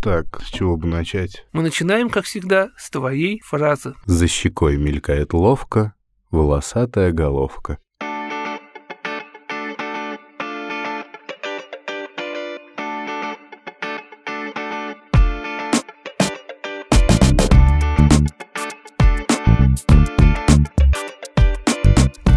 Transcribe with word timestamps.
Так, 0.00 0.40
с 0.40 0.46
чего 0.50 0.76
бы 0.76 0.86
начать? 0.86 1.44
Мы 1.52 1.62
начинаем, 1.62 2.08
как 2.08 2.24
всегда, 2.24 2.70
с 2.76 2.88
твоей 2.88 3.40
фразы. 3.40 3.94
За 4.06 4.28
щекой 4.28 4.76
мелькает 4.76 5.32
ловко 5.32 5.94
волосатая 6.30 7.10
головка. 7.10 7.78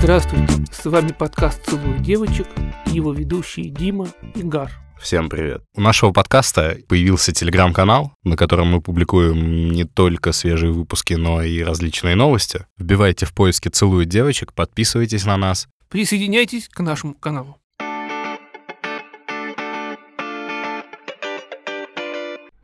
Здравствуйте, 0.02 0.66
с 0.72 0.84
вами 0.86 1.14
подкаст 1.18 1.64
«Целую 1.68 2.00
девочек» 2.00 2.48
и 2.88 2.96
его 2.96 3.14
ведущие 3.14 3.70
Дима 3.70 4.08
и 4.34 4.42
Гар. 4.42 4.72
Всем 5.02 5.30
привет. 5.30 5.64
У 5.76 5.82
нашего 5.82 6.12
подкаста 6.12 6.78
появился 6.88 7.34
телеграм-канал, 7.34 8.14
на 8.24 8.38
котором 8.38 8.68
мы 8.68 8.82
публикуем 8.82 9.72
не 9.72 9.84
только 9.84 10.32
свежие 10.32 10.72
выпуски, 10.72 11.16
но 11.16 11.42
и 11.42 11.64
различные 11.64 12.16
новости. 12.16 12.68
Вбивайте 12.78 13.26
в 13.26 13.34
поиске 13.34 13.72
«Целую 13.72 14.06
девочек», 14.06 14.54
подписывайтесь 14.54 15.26
на 15.26 15.38
нас. 15.38 15.68
Присоединяйтесь 15.90 16.70
к 16.70 16.82
нашему 16.82 17.16
каналу. 17.16 17.58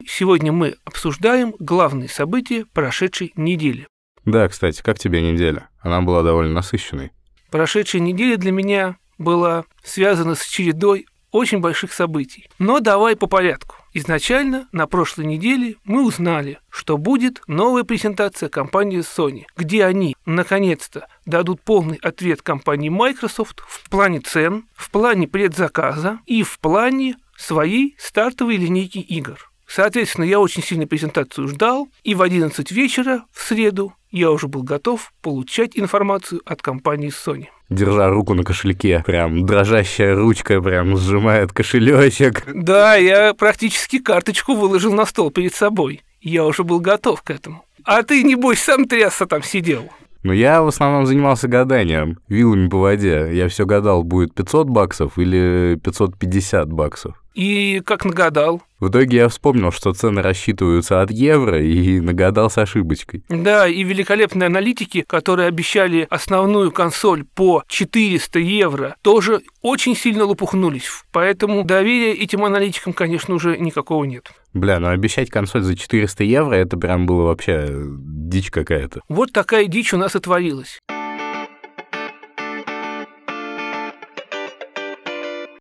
Сегодня 0.06 0.52
мы 0.52 0.76
обсуждаем 0.86 1.56
главные 1.58 2.08
события 2.08 2.66
прошедшей 2.72 3.34
недели. 3.36 3.88
Да, 4.26 4.48
кстати, 4.48 4.84
как 4.84 5.00
тебе 5.00 5.24
неделя? 5.24 5.70
Она 5.80 6.02
была 6.02 6.22
довольно 6.22 6.54
насыщенной. 6.54 7.12
Прошедшая 7.50 8.04
неделя 8.04 8.38
для 8.38 8.52
меня 8.52 8.98
была 9.18 9.66
связана 9.84 10.36
с 10.36 10.46
чередой 10.46 11.08
очень 11.38 11.60
больших 11.60 11.94
событий. 11.94 12.50
Но 12.60 12.80
давай 12.80 13.16
по 13.16 13.28
порядку. 13.28 13.76
Изначально 13.94 14.68
на 14.72 14.86
прошлой 14.88 15.26
неделе 15.26 15.78
мы 15.86 16.06
узнали, 16.06 16.60
что 16.70 16.98
будет 16.98 17.42
новая 17.48 17.84
презентация 17.84 18.50
компании 18.50 19.00
Sony, 19.00 19.46
где 19.56 19.86
они 19.86 20.16
наконец-то 20.26 21.08
дадут 21.26 21.62
полный 21.62 21.98
ответ 21.98 22.42
компании 22.42 22.90
Microsoft 22.90 23.62
в 23.68 23.90
плане 23.90 24.20
цен, 24.20 24.66
в 24.76 24.92
плане 24.92 25.28
предзаказа 25.28 26.20
и 26.26 26.44
в 26.44 26.60
плане 26.60 27.16
своей 27.38 27.96
стартовой 27.98 28.58
линейки 28.58 29.00
игр. 29.00 29.52
Соответственно, 29.68 30.26
я 30.26 30.40
очень 30.40 30.64
сильно 30.64 30.88
презентацию 30.88 31.48
ждал, 31.48 31.90
и 32.04 32.16
в 32.16 32.22
11 32.22 32.72
вечера 32.72 33.26
в 33.32 33.42
среду 33.44 33.94
я 34.12 34.32
уже 34.32 34.48
был 34.48 34.64
готов 34.64 35.12
получать 35.22 35.78
информацию 35.78 36.42
от 36.46 36.62
компании 36.62 37.10
Sony. 37.12 37.48
Держа 37.70 38.10
руку 38.10 38.34
на 38.34 38.44
кошельке, 38.44 39.04
прям 39.06 39.46
дрожащая 39.46 40.16
ручка 40.16 40.62
прям 40.62 40.96
сжимает 40.98 41.52
кошелечек. 41.52 42.44
Да, 42.54 42.96
я 42.96 43.34
практически 43.34 44.00
карточку 44.00 44.56
выложил 44.56 44.94
на 44.94 45.06
стол 45.06 45.32
перед 45.32 45.54
собой. 45.54 46.02
Я 46.22 46.46
уже 46.46 46.64
был 46.64 46.80
готов 46.80 47.22
к 47.24 47.30
этому. 47.30 47.66
А 47.84 48.04
ты, 48.04 48.24
небось, 48.24 48.60
сам 48.60 48.86
трясся 48.86 49.26
там 49.26 49.44
сидел. 49.44 49.90
Но 50.28 50.34
я 50.34 50.62
в 50.62 50.68
основном 50.68 51.06
занимался 51.06 51.48
гаданием, 51.48 52.20
вилами 52.28 52.68
по 52.68 52.80
воде. 52.80 53.30
Я 53.32 53.48
все 53.48 53.66
гадал, 53.66 54.04
будет 54.04 54.34
500 54.34 54.68
баксов 54.68 55.18
или 55.18 55.80
550 55.82 56.70
баксов. 56.70 57.16
И 57.34 57.82
как 57.86 58.04
нагадал? 58.04 58.62
В 58.80 58.90
итоге 58.90 59.18
я 59.18 59.30
вспомнил, 59.30 59.72
что 59.72 59.94
цены 59.94 60.22
рассчитываются 60.22 61.02
от 61.02 61.12
евро, 61.12 61.62
и 61.62 62.00
нагадал 62.00 62.50
с 62.50 62.58
ошибочкой. 62.58 63.24
Да, 63.30 63.68
и 63.68 63.84
великолепные 63.84 64.48
аналитики, 64.48 65.06
которые 65.08 65.48
обещали 65.48 66.08
основную 66.10 66.72
консоль 66.72 67.24
по 67.24 67.64
400 67.68 68.40
евро, 68.40 68.96
тоже 69.04 69.42
очень 69.62 69.96
сильно 69.96 70.26
лопухнулись. 70.26 70.90
Поэтому 71.12 71.64
доверия 71.64 72.14
этим 72.14 72.44
аналитикам, 72.44 72.94
конечно, 72.94 73.36
уже 73.36 73.58
никакого 73.58 74.04
нет. 74.04 74.32
Бля, 74.58 74.80
ну 74.80 74.88
обещать 74.88 75.30
консоль 75.30 75.62
за 75.62 75.78
400 75.78 76.24
евро, 76.24 76.56
это 76.56 76.78
прям 76.78 77.06
было 77.06 77.24
вообще 77.24 77.68
дичь 77.70 78.50
какая-то. 78.50 79.02
Вот 79.08 79.32
такая 79.32 79.68
дичь 79.68 79.94
у 79.94 79.98
нас 79.98 80.16
и 80.16 80.20
творилась. 80.20 80.80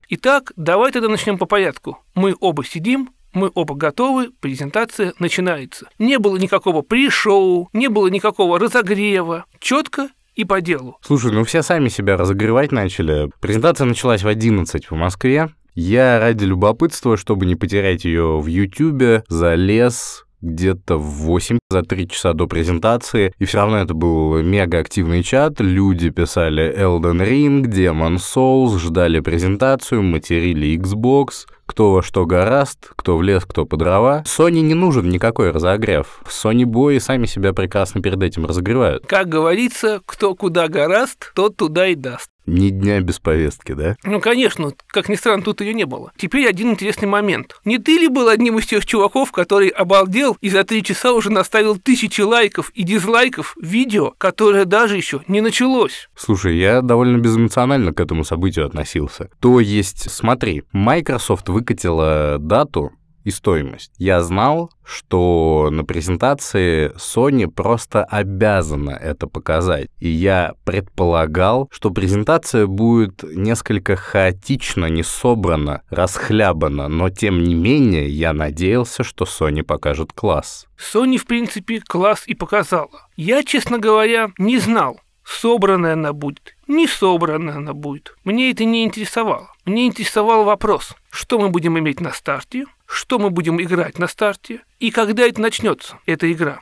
Итак, 0.08 0.52
давай 0.56 0.92
тогда 0.92 1.08
начнем 1.08 1.36
по 1.36 1.46
порядку. 1.46 1.98
Мы 2.14 2.34
оба 2.40 2.64
сидим, 2.64 3.10
мы 3.34 3.50
оба 3.54 3.74
готовы, 3.74 4.30
презентация 4.40 5.12
начинается. 5.18 5.88
Не 5.98 6.18
было 6.18 6.36
никакого 6.36 6.82
при-шоу, 6.82 7.68
не 7.72 7.88
было 7.88 8.06
никакого 8.06 8.58
разогрева. 8.58 9.44
Четко 9.58 10.08
и 10.34 10.44
по 10.44 10.60
делу. 10.60 10.96
Слушай, 11.02 11.32
ну 11.32 11.44
все 11.44 11.62
сами 11.62 11.88
себя 11.88 12.16
разогревать 12.16 12.72
начали. 12.72 13.30
Презентация 13.40 13.84
началась 13.84 14.22
в 14.22 14.28
11 14.28 14.90
в 14.90 14.94
Москве. 14.94 15.50
Я 15.76 16.19
ради 16.19 16.44
любопытства, 16.44 17.19
чтобы 17.19 17.44
не 17.44 17.54
потерять 17.54 18.06
ее 18.06 18.41
в 18.41 18.47
Ютубе, 18.47 19.25
залез 19.28 20.25
где-то 20.41 20.97
в 20.97 21.03
8 21.03 21.59
за 21.69 21.82
3 21.82 22.09
часа 22.09 22.32
до 22.32 22.47
презентации, 22.47 23.34
и 23.38 23.44
все 23.44 23.59
равно 23.59 23.78
это 23.78 23.92
был 23.92 24.42
мега 24.42 24.78
активный 24.78 25.22
чат, 25.22 25.60
люди 25.60 26.09
писали 26.09 26.75
Elden 26.75 27.22
Ring, 27.22 27.65
Demon 27.65 28.16
Souls, 28.16 28.78
ждали 28.78 29.20
презентацию, 29.20 30.03
материли 30.03 30.78
Xbox, 30.78 31.47
кто 31.66 31.92
во 31.92 32.03
что 32.03 32.25
гораст, 32.25 32.92
кто 32.97 33.19
в 33.19 33.22
лес, 33.22 33.44
кто 33.44 33.66
по 33.66 33.76
дрова. 33.76 34.22
Sony 34.25 34.60
не 34.60 34.75
нужен 34.75 35.10
никакой 35.10 35.50
разогрев. 35.50 36.22
Sony 36.26 36.65
бои 36.65 37.00
сами 37.00 37.26
себя 37.26 37.53
прекрасно 37.53 38.00
перед 38.00 38.22
этим 38.22 38.47
разогревают. 38.47 39.06
Как 39.06 39.28
говорится, 39.28 40.00
кто 40.06 40.34
куда 40.34 40.69
гораст, 40.69 41.32
тот 41.34 41.56
туда 41.56 41.88
и 41.88 41.94
даст. 41.97 42.31
Ни 42.46 42.70
дня 42.70 43.00
без 43.00 43.18
повестки, 43.18 43.72
да? 43.72 43.96
Ну, 44.04 44.20
конечно, 44.20 44.72
как 44.88 45.08
ни 45.08 45.16
странно, 45.16 45.42
тут 45.42 45.60
ее 45.60 45.74
не 45.74 45.84
было. 45.84 46.12
Теперь 46.16 46.48
один 46.48 46.70
интересный 46.70 47.08
момент. 47.08 47.60
Не 47.64 47.78
ты 47.78 47.98
ли 47.98 48.08
был 48.08 48.28
одним 48.28 48.58
из 48.58 48.66
тех 48.66 48.86
чуваков, 48.86 49.32
который 49.32 49.68
обалдел 49.68 50.36
и 50.40 50.48
за 50.48 50.64
три 50.64 50.82
часа 50.82 51.12
уже 51.12 51.30
наставил 51.30 51.76
тысячи 51.76 52.20
лайков 52.20 52.70
и 52.70 52.84
дизлайков 52.84 53.56
видео, 53.60 54.14
которое 54.16 54.64
даже 54.64 54.96
еще 54.96 55.22
не 55.26 55.40
началось? 55.40 56.08
Слушай, 56.16 56.56
я 56.56 56.82
довольно 56.82 57.18
безэмоционально 57.18 57.92
к 57.92 58.00
этому 58.00 58.24
событию 58.24 58.66
относился. 58.66 59.28
То 59.40 59.60
есть, 59.60 60.10
смотри, 60.10 60.62
Microsoft 60.72 61.48
выкатила 61.48 62.38
дату 62.38 62.92
и 63.26 63.32
стоимость. 63.32 63.91
Я 63.98 64.22
знал, 64.22 64.70
что 64.84 65.69
на 65.72 65.84
презентации 65.84 66.92
Sony 66.94 67.48
просто 67.48 68.04
обязана 68.04 68.91
это 68.91 69.26
показать. 69.26 69.88
И 69.98 70.09
я 70.09 70.54
предполагал, 70.64 71.69
что 71.72 71.91
презентация 71.91 72.69
будет 72.69 73.25
несколько 73.25 73.97
хаотично, 73.97 74.86
не 74.86 75.03
собрана, 75.03 75.82
расхлябана, 75.91 76.86
но 76.86 77.10
тем 77.10 77.42
не 77.42 77.56
менее 77.56 78.09
я 78.09 78.32
надеялся, 78.32 79.03
что 79.03 79.25
Sony 79.25 79.65
покажет 79.65 80.12
класс. 80.12 80.69
Sony, 80.78 81.16
в 81.19 81.26
принципе, 81.26 81.81
класс 81.81 82.22
и 82.28 82.34
показала. 82.34 83.09
Я, 83.16 83.42
честно 83.42 83.81
говоря, 83.81 84.31
не 84.38 84.59
знал, 84.59 85.00
собранная 85.25 85.94
она 85.94 86.12
будет, 86.12 86.54
не 86.69 86.86
собранная 86.86 87.56
она 87.56 87.75
будет. 87.75 88.15
Мне 88.22 88.53
это 88.53 88.65
не 88.65 88.84
интересовало. 88.84 89.50
Мне 89.65 89.88
интересовал 89.88 90.44
вопрос, 90.44 90.94
что 91.10 91.41
мы 91.41 91.48
будем 91.48 91.76
иметь 91.76 92.00
на 92.00 92.12
старте, 92.12 92.66
что 92.86 93.19
мы 93.19 93.30
будем 93.30 93.60
играть 93.60 93.98
на 93.98 94.06
старте 94.06 94.60
и 94.78 94.91
когда 94.91 95.26
это 95.26 95.41
начнется, 95.41 95.98
эта 96.06 96.30
игра. 96.32 96.60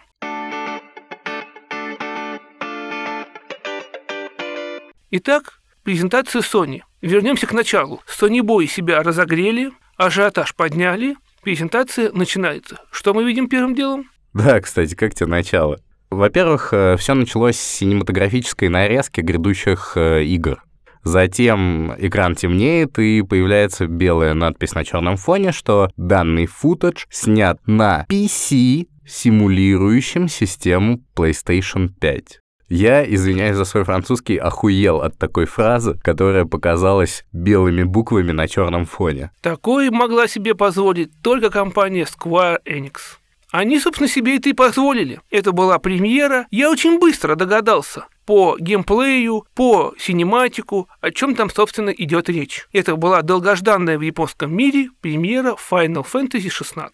Итак, 5.10 5.60
презентация 5.84 6.42
Sony. 6.42 6.80
Вернемся 7.00 7.46
к 7.46 7.52
началу. 7.52 8.00
Sony 8.08 8.40
Boy 8.40 8.66
себя 8.66 9.02
разогрели, 9.02 9.70
ажиотаж 9.96 10.54
подняли, 10.56 11.16
презентация 11.42 12.10
начинается. 12.10 12.80
Что 12.90 13.14
мы 13.14 13.24
видим 13.24 13.48
первым 13.48 13.74
делом? 13.74 14.10
Да, 14.32 14.60
кстати, 14.60 14.94
как 14.94 15.14
тебе 15.14 15.26
начало? 15.26 15.78
Во-первых, 16.10 16.72
э, 16.72 16.96
все 16.96 17.14
началось 17.14 17.56
с 17.56 17.76
синематографической 17.76 18.68
нарезки 18.68 19.20
грядущих 19.20 19.92
э, 19.96 20.24
игр. 20.24 20.62
Затем 21.04 21.94
экран 21.98 22.34
темнеет 22.34 22.98
и 22.98 23.20
появляется 23.22 23.86
белая 23.86 24.32
надпись 24.32 24.74
на 24.74 24.84
черном 24.84 25.18
фоне, 25.18 25.52
что 25.52 25.90
данный 25.98 26.46
футаж 26.46 27.06
снят 27.10 27.60
на 27.66 28.06
PC, 28.08 28.88
симулирующем 29.06 30.28
систему 30.28 31.00
PlayStation 31.14 31.90
5. 32.00 32.40
Я, 32.70 33.04
извиняюсь 33.04 33.56
за 33.56 33.66
свой 33.66 33.84
французский, 33.84 34.38
охуел 34.38 35.02
от 35.02 35.18
такой 35.18 35.44
фразы, 35.44 35.98
которая 36.02 36.46
показалась 36.46 37.26
белыми 37.30 37.82
буквами 37.82 38.32
на 38.32 38.48
черном 38.48 38.86
фоне. 38.86 39.30
Такое 39.42 39.90
могла 39.90 40.26
себе 40.26 40.54
позволить 40.54 41.10
только 41.22 41.50
компания 41.50 42.06
Square 42.06 42.60
Enix. 42.64 43.18
Они, 43.52 43.78
собственно, 43.78 44.08
себе 44.08 44.38
это 44.38 44.48
и 44.48 44.54
позволили. 44.54 45.20
Это 45.30 45.52
была 45.52 45.78
премьера. 45.78 46.46
Я 46.50 46.70
очень 46.70 46.98
быстро 46.98 47.36
догадался 47.36 48.06
по 48.26 48.56
геймплею, 48.58 49.46
по 49.54 49.94
синематику, 49.98 50.88
о 51.00 51.10
чем 51.10 51.34
там, 51.34 51.50
собственно, 51.50 51.90
идет 51.90 52.28
речь. 52.28 52.66
Это 52.72 52.96
была 52.96 53.22
долгожданная 53.22 53.98
в 53.98 54.02
японском 54.02 54.54
мире 54.54 54.90
премьера 55.00 55.56
Final 55.70 56.06
Fantasy 56.10 56.48
XVI. 56.48 56.90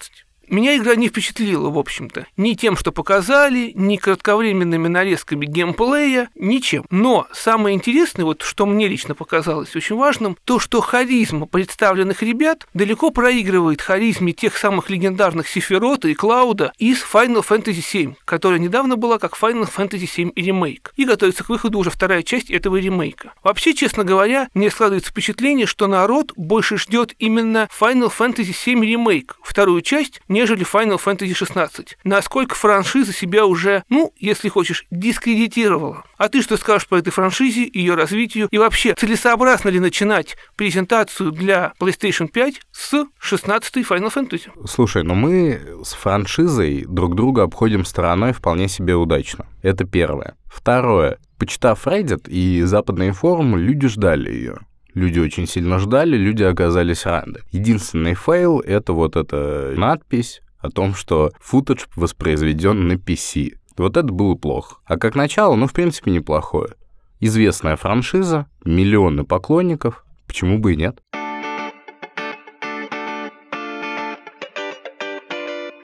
Меня 0.50 0.76
игра 0.76 0.96
не 0.96 1.08
впечатлила, 1.08 1.70
в 1.70 1.78
общем-то. 1.78 2.26
Ни 2.36 2.54
тем, 2.54 2.76
что 2.76 2.92
показали, 2.92 3.72
ни 3.74 3.96
кратковременными 3.96 4.88
нарезками 4.88 5.46
геймплея, 5.46 6.28
ничем. 6.34 6.84
Но 6.90 7.26
самое 7.32 7.76
интересное, 7.76 8.24
вот 8.24 8.42
что 8.42 8.66
мне 8.66 8.88
лично 8.88 9.14
показалось 9.14 9.74
очень 9.76 9.96
важным, 9.96 10.36
то, 10.44 10.58
что 10.58 10.80
харизма 10.80 11.46
представленных 11.46 12.22
ребят 12.22 12.66
далеко 12.74 13.10
проигрывает 13.10 13.80
харизме 13.80 14.32
тех 14.32 14.56
самых 14.56 14.90
легендарных 14.90 15.48
Сефирота 15.48 16.08
и 16.08 16.14
Клауда 16.14 16.72
из 16.78 17.02
Final 17.02 17.44
Fantasy 17.46 17.80
VII, 17.80 18.14
которая 18.24 18.58
недавно 18.58 18.96
была 18.96 19.18
как 19.18 19.38
Final 19.40 19.70
Fantasy 19.72 20.08
VII 20.12 20.32
ремейк. 20.34 20.92
И 20.96 21.04
готовится 21.04 21.44
к 21.44 21.48
выходу 21.48 21.78
уже 21.78 21.90
вторая 21.90 22.22
часть 22.22 22.50
этого 22.50 22.76
ремейка. 22.76 23.32
Вообще, 23.42 23.74
честно 23.74 24.04
говоря, 24.04 24.48
мне 24.54 24.70
складывается 24.70 25.10
впечатление, 25.10 25.66
что 25.66 25.86
народ 25.86 26.32
больше 26.36 26.76
ждет 26.76 27.14
именно 27.18 27.68
Final 27.78 28.12
Fantasy 28.16 28.54
VII 28.54 28.84
ремейк, 28.84 29.36
вторую 29.42 29.82
часть, 29.82 30.20
нежели 30.40 30.64
Final 30.64 30.98
Fantasy 30.98 31.32
XVI. 31.32 31.86
Насколько 32.02 32.54
франшиза 32.54 33.12
себя 33.12 33.44
уже, 33.44 33.84
ну, 33.90 34.10
если 34.16 34.48
хочешь, 34.48 34.86
дискредитировала. 34.90 36.04
А 36.16 36.30
ты 36.30 36.40
что 36.40 36.56
скажешь 36.56 36.88
по 36.88 36.94
этой 36.94 37.10
франшизе, 37.10 37.68
ее 37.70 37.94
развитию 37.94 38.48
и 38.50 38.56
вообще 38.56 38.94
целесообразно 38.94 39.68
ли 39.68 39.80
начинать 39.80 40.36
презентацию 40.56 41.32
для 41.32 41.74
PlayStation 41.78 42.28
5 42.28 42.54
с 42.72 43.04
16 43.18 43.76
Final 43.76 44.12
Fantasy? 44.12 44.50
Слушай, 44.66 45.02
но 45.02 45.14
мы 45.14 45.60
с 45.84 45.92
франшизой 45.92 46.86
друг 46.88 47.14
друга 47.16 47.42
обходим 47.42 47.84
стороной 47.84 48.32
вполне 48.32 48.68
себе 48.68 48.94
удачно. 48.94 49.46
Это 49.62 49.84
первое. 49.84 50.36
Второе. 50.46 51.18
Почитав 51.38 51.86
Reddit 51.86 52.30
и 52.30 52.62
западные 52.62 53.12
форумы, 53.12 53.60
люди 53.60 53.88
ждали 53.88 54.32
ее. 54.32 54.58
Люди 54.94 55.18
очень 55.18 55.46
сильно 55.46 55.78
ждали, 55.78 56.16
люди 56.16 56.42
оказались 56.42 57.06
рады. 57.06 57.42
Единственный 57.50 58.14
фейл— 58.14 58.60
это 58.66 58.92
вот 58.92 59.16
эта 59.16 59.72
надпись 59.76 60.42
о 60.58 60.70
том, 60.70 60.94
что 60.94 61.30
футаж 61.40 61.88
воспроизведен 61.96 62.88
на 62.88 62.94
PC. 62.94 63.54
Вот 63.76 63.96
это 63.96 64.08
было 64.12 64.34
плохо. 64.34 64.76
А 64.84 64.98
как 64.98 65.14
начало, 65.14 65.54
ну, 65.54 65.66
в 65.66 65.72
принципе, 65.72 66.10
неплохое. 66.10 66.74
Известная 67.20 67.76
франшиза, 67.76 68.46
миллионы 68.64 69.24
поклонников, 69.24 70.04
почему 70.26 70.58
бы 70.58 70.74
и 70.74 70.76
нет? 70.76 71.00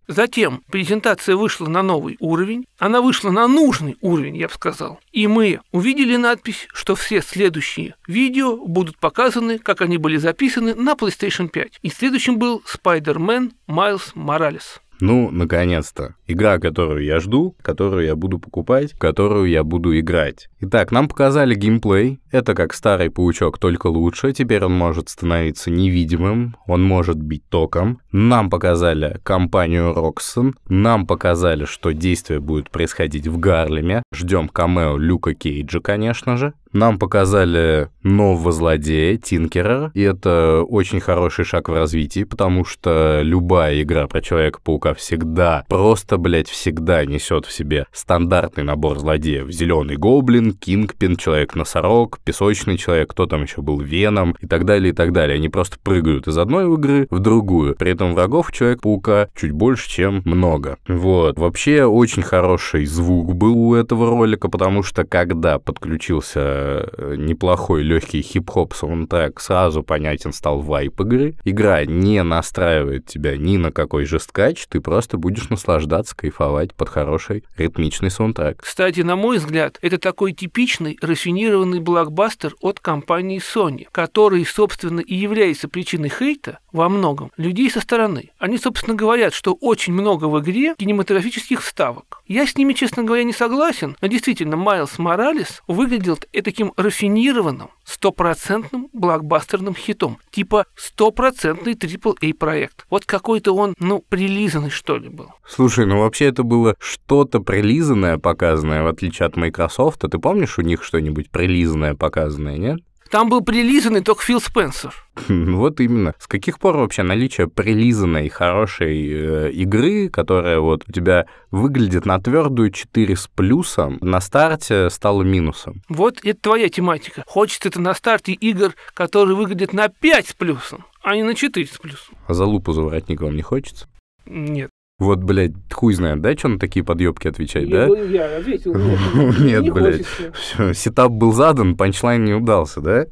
Затем 0.09 0.63
презентация 0.71 1.37
вышла 1.37 1.67
на 1.67 1.83
новый 1.83 2.17
уровень, 2.21 2.67
она 2.79 3.01
вышла 3.01 3.31
на 3.31 3.49
нужный 3.49 3.97
уровень, 4.01 4.37
я 4.37 4.47
бы 4.47 4.55
сказал. 4.55 5.01
И 5.13 5.27
мы 5.27 5.61
увидели 5.73 6.17
надпись, 6.17 6.69
что 6.73 6.95
все 6.95 7.23
следующие 7.23 7.97
видео 8.07 8.57
будут 8.57 8.99
показаны, 8.99 9.59
как 9.59 9.81
они 9.81 9.99
были 9.99 10.17
записаны 10.17 10.75
на 10.75 10.93
PlayStation 10.93 11.49
5. 11.49 11.81
И 11.83 11.89
следующим 11.89 12.39
был 12.39 12.63
Spider-Man 12.67 13.53
Miles 13.69 14.15
Morales. 14.15 14.81
Ну, 15.01 15.31
наконец-то. 15.31 16.15
Игра, 16.27 16.59
которую 16.59 17.05
я 17.05 17.21
жду, 17.21 17.55
которую 17.63 18.07
я 18.07 18.17
буду 18.17 18.39
покупать, 18.39 18.93
которую 18.93 19.49
я 19.49 19.63
буду 19.63 19.99
играть. 19.99 20.49
Итак, 20.61 20.91
нам 20.91 21.09
показали 21.09 21.55
геймплей. 21.55 22.21
Это 22.31 22.55
как 22.55 22.75
старый 22.75 23.11
паучок, 23.11 23.59
только 23.59 23.89
лучше. 23.89 24.33
Теперь 24.33 24.65
он 24.65 24.73
может 24.73 25.09
становиться 25.09 25.71
невидимым, 25.71 26.57
он 26.67 26.83
может 26.83 27.17
бить 27.17 27.49
током. 27.49 28.01
Нам 28.11 28.51
показали 28.51 29.21
компанию 29.23 29.93
Roxxon. 29.95 30.55
Нам 30.69 31.07
показали, 31.07 31.65
что 31.65 31.93
действие 31.93 32.41
будет 32.41 32.71
происходить 32.71 33.29
в 33.29 33.39
Гарлеме. 33.39 34.03
Ждем 34.13 34.49
камео 34.49 34.97
Люка 34.97 35.35
Кейджа, 35.35 35.81
конечно 35.81 36.37
же. 36.37 36.55
Нам 36.73 36.99
показали 36.99 37.89
нового 38.03 38.53
злодея, 38.53 39.17
Тинкера, 39.17 39.91
и 39.95 40.03
это 40.03 40.63
очень 40.63 41.01
хороший 41.01 41.45
шаг 41.45 41.69
в 41.69 41.75
развитии, 41.75 42.25
потому 42.25 42.65
что 42.65 43.21
любая 43.23 43.83
игра 43.83 44.07
про 44.07 44.21
Человека-паука 44.21 44.95
всегда, 44.95 45.65
просто, 45.69 46.17
блядь, 46.17 46.49
всегда 46.49 47.05
несет 47.05 47.47
в 47.47 47.53
себе 47.53 47.87
стандартный 47.93 48.65
набор 48.65 48.99
злодеев. 48.99 49.51
Зеленый 49.51 49.97
гоблин, 49.97 50.53
Кингпин, 50.53 51.17
Человек-носорог, 51.17 52.19
Песочный 52.25 52.77
человек, 52.77 53.11
кто 53.11 53.27
там 53.27 53.43
еще 53.43 53.63
был, 53.63 53.81
Веном 53.81 54.37
и 54.41 54.47
так 54.47 54.65
далее, 54.65 54.91
и 54.91 54.95
так 54.95 55.13
далее. 55.13 55.37
Они 55.37 55.49
просто 55.49 55.77
прыгают 55.83 56.29
из 56.29 56.39
одной 56.39 56.73
игры 56.73 57.07
в 57.11 57.19
другую. 57.19 57.75
При 57.77 57.93
этом 57.93 58.15
врагов 58.15 58.53
Человек-паука 58.53 59.29
чуть 59.35 59.53
больше, 59.53 59.89
чем 59.89 60.23
много. 60.25 60.79
Вот. 60.89 61.39
Вообще, 61.39 61.85
очень 61.85 62.23
хороший 62.23 62.87
звук 62.87 63.35
был 63.35 63.57
у 63.57 63.75
этого 63.75 64.11
ролика, 64.11 64.49
потому 64.49 64.83
что 64.83 65.05
когда 65.05 65.59
подключился 65.59 66.56
Э, 66.57 67.15
неплохой 67.17 67.83
легкий 67.83 68.23
хип-хоп 68.23 68.75
саундтрек, 68.75 69.41
сразу 69.41 69.83
понятен 69.83 70.33
стал 70.33 70.61
вайп 70.61 71.01
игры. 71.01 71.37
Игра 71.45 71.85
не 71.85 72.23
настраивает 72.23 73.07
тебя 73.07 73.37
ни 73.37 73.57
на 73.57 73.71
какой 73.71 74.05
жесткач, 74.05 74.67
ты 74.67 74.81
просто 74.81 75.19
будешь 75.19 75.51
наслаждаться, 75.51 76.17
кайфовать 76.17 76.75
под 76.75 76.89
хороший 76.89 77.45
ритмичный 77.57 78.11
саундтрек. 78.11 78.63
Кстати, 78.63 79.01
на 79.01 79.17
мой 79.17 79.39
взгляд, 79.39 79.79
это 79.83 79.99
такой 79.99 80.33
типичный 80.33 80.99
рафинированный 81.01 81.81
блокбастер 81.81 82.55
от 82.61 82.81
компании 82.81 83.41
Sony, 83.41 83.87
который, 83.93 84.45
собственно, 84.47 85.01
и 85.01 85.15
является 85.15 85.69
причиной 85.69 86.09
хейта 86.09 86.59
во 86.73 86.89
многом 86.89 87.33
людей 87.37 87.71
со 87.71 87.81
стороны. 87.81 88.31
Они, 88.39 88.59
собственно, 88.59 88.97
говорят, 88.97 89.35
что 89.35 89.55
очень 89.55 89.93
много 89.93 90.27
в 90.27 90.41
игре 90.41 90.75
кинематографических 90.77 91.63
вставок. 91.63 92.23
Я 92.27 92.47
с 92.47 92.57
ними, 92.57 92.73
честно 92.73 93.05
говоря, 93.05 93.23
не 93.23 93.33
согласен, 93.33 93.97
но 94.01 94.09
действительно, 94.09 94.57
Майлз 94.57 94.99
Моралес 94.99 95.63
выглядел 95.69 96.19
таким 96.33 96.73
рафинированным, 96.77 97.71
стопроцентным 97.85 98.89
блокбастерным 98.93 99.75
хитом. 99.77 100.19
Типа 100.31 100.67
стопроцентный 100.75 101.75
AAA 101.75 102.35
проект. 102.35 102.85
Вот 102.91 103.05
какой-то 103.05 103.55
он, 103.55 103.75
ну, 103.79 104.05
прилизанный, 104.09 104.71
что 104.71 104.97
ли, 104.97 105.09
был. 105.09 105.31
Слушай, 105.47 105.87
ну 105.87 106.01
вообще 106.01 106.27
это 106.27 106.43
было 106.43 106.75
что-то 106.81 107.41
прилизанное 107.41 108.19
показанное, 108.19 108.83
в 108.83 108.89
отличие 108.89 109.27
от 109.27 109.37
Microsoft. 109.37 110.03
А 110.05 110.09
ты 110.09 110.19
помнишь 110.19 110.59
у 110.59 110.63
них 110.63 110.83
что-нибудь 110.83 111.31
прилизанное 111.31 111.95
показанное, 111.95 112.57
нет? 112.57 112.81
Там 113.11 113.29
был 113.29 113.41
прилизанный 113.41 114.01
только 114.03 114.23
Фил 114.23 114.41
Спенсер. 114.41 114.95
Вот 115.29 115.81
именно. 115.81 116.15
С 116.19 116.27
каких 116.27 116.59
пор 116.59 116.77
вообще 116.77 117.03
наличие 117.03 117.49
прилизанной 117.49 118.29
хорошей 118.29 119.09
э, 119.09 119.51
игры, 119.53 120.09
которая 120.09 120.61
вот 120.61 120.85
у 120.89 120.93
тебя 120.93 121.27
выглядит 121.51 122.05
на 122.05 122.21
твердую 122.21 122.71
4 122.71 123.17
с 123.17 123.27
плюсом, 123.29 123.99
на 124.01 124.21
старте 124.21 124.91
стало 124.91 125.23
минусом? 125.23 125.83
Вот 125.89 126.19
это 126.25 126.39
твоя 126.41 126.69
тематика. 126.69 127.25
Хочется 127.27 127.69
это 127.69 127.81
на 127.81 127.95
старте 127.95 128.33
игр, 128.33 128.75
которые 128.95 129.37
выглядят 129.37 129.73
на 129.73 129.89
5 129.89 130.29
с 130.29 130.33
плюсом, 130.35 130.85
а 131.03 131.17
не 131.17 131.23
на 131.23 131.35
4 131.35 131.67
с 131.67 131.79
плюсом. 131.79 132.17
А 132.27 132.35
за 132.35 132.45
лупу 132.45 132.73
за 132.73 132.83
воротник 132.83 133.21
вам 133.21 133.37
не 133.37 133.43
хочется? 133.43 133.89
Нет. 134.27 134.71
Вот, 134.99 135.19
блядь, 135.19 135.53
хуй 135.71 135.93
знает, 135.93 136.23
да, 136.23 136.35
что 136.35 136.49
на 136.49 136.59
такие 136.59 136.83
подъебки 136.83 137.29
отвечать, 137.29 137.69
Я, 137.69 137.87
да? 137.87 137.99
я 138.01 138.39
ответил. 138.39 138.75
Нет, 139.45 139.63
Не 139.63 139.71
блядь. 139.71 140.07
Всё, 140.07 140.73
сетап 140.73 141.13
был 141.13 141.33
задан, 141.33 141.77
панчлайн 141.77 142.25
не 142.25 142.33
удался, 142.33 142.81
да? 142.81 143.07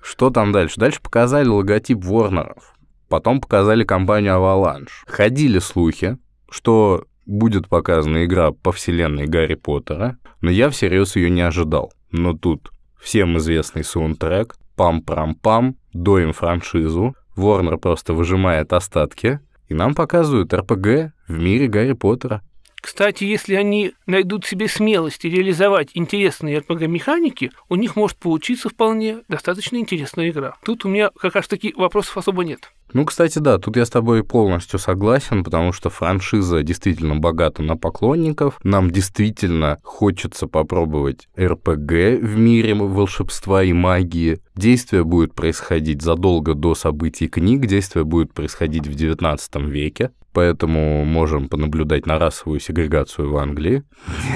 Что 0.00 0.30
там 0.30 0.52
дальше? 0.52 0.78
Дальше 0.78 1.02
показали 1.02 1.48
логотип 1.48 2.04
Ворнеров. 2.04 2.74
Потом 3.08 3.40
показали 3.40 3.82
компанию 3.82 4.34
Avalanche. 4.34 4.88
Ходили 5.06 5.58
слухи, 5.58 6.18
что 6.48 7.04
будет 7.26 7.68
показана 7.68 8.24
игра 8.24 8.52
по 8.52 8.70
вселенной 8.70 9.26
Гарри 9.26 9.54
Поттера, 9.56 10.18
но 10.40 10.50
я 10.52 10.70
всерьез 10.70 11.16
ее 11.16 11.30
не 11.30 11.42
ожидал. 11.42 11.92
Но 12.12 12.32
тут 12.32 12.70
всем 13.00 13.36
известный 13.38 13.82
саундтрек, 13.82 14.54
пам-прам-пам, 14.76 15.74
доим 16.02 16.32
франшизу, 16.32 17.14
Ворнер 17.36 17.78
просто 17.78 18.14
выжимает 18.14 18.72
остатки, 18.72 19.40
и 19.68 19.74
нам 19.74 19.94
показывают 19.94 20.54
РПГ 20.54 21.12
в 21.28 21.38
мире 21.38 21.68
Гарри 21.68 21.92
Поттера. 21.92 22.42
Кстати, 22.86 23.24
если 23.24 23.56
они 23.56 23.94
найдут 24.06 24.44
себе 24.44 24.68
смелости 24.68 25.26
реализовать 25.26 25.90
интересные 25.94 26.60
RPG-механики, 26.60 27.50
у 27.68 27.74
них 27.74 27.96
может 27.96 28.16
получиться 28.16 28.68
вполне 28.68 29.24
достаточно 29.28 29.76
интересная 29.78 30.30
игра. 30.30 30.54
Тут 30.64 30.84
у 30.84 30.88
меня 30.88 31.10
как 31.18 31.34
раз 31.34 31.48
таки 31.48 31.74
вопросов 31.76 32.16
особо 32.16 32.44
нет. 32.44 32.70
Ну, 32.92 33.04
кстати, 33.04 33.40
да, 33.40 33.58
тут 33.58 33.76
я 33.76 33.84
с 33.84 33.90
тобой 33.90 34.22
полностью 34.22 34.78
согласен, 34.78 35.42
потому 35.42 35.72
что 35.72 35.90
франшиза 35.90 36.62
действительно 36.62 37.16
богата 37.16 37.60
на 37.60 37.76
поклонников. 37.76 38.60
Нам 38.62 38.92
действительно 38.92 39.78
хочется 39.82 40.46
попробовать 40.46 41.28
РПГ 41.36 41.90
в 42.22 42.36
мире 42.38 42.76
волшебства 42.76 43.64
и 43.64 43.72
магии. 43.72 44.38
Действие 44.54 45.02
будет 45.02 45.34
происходить 45.34 46.02
задолго 46.02 46.54
до 46.54 46.76
событий 46.76 47.26
книг, 47.26 47.66
действие 47.66 48.04
будет 48.04 48.32
происходить 48.32 48.86
в 48.86 48.94
19 48.94 49.56
веке, 49.56 50.12
поэтому 50.36 51.02
можем 51.06 51.48
понаблюдать 51.48 52.04
на 52.04 52.18
расовую 52.18 52.60
сегрегацию 52.60 53.30
в 53.30 53.38
Англии. 53.38 53.84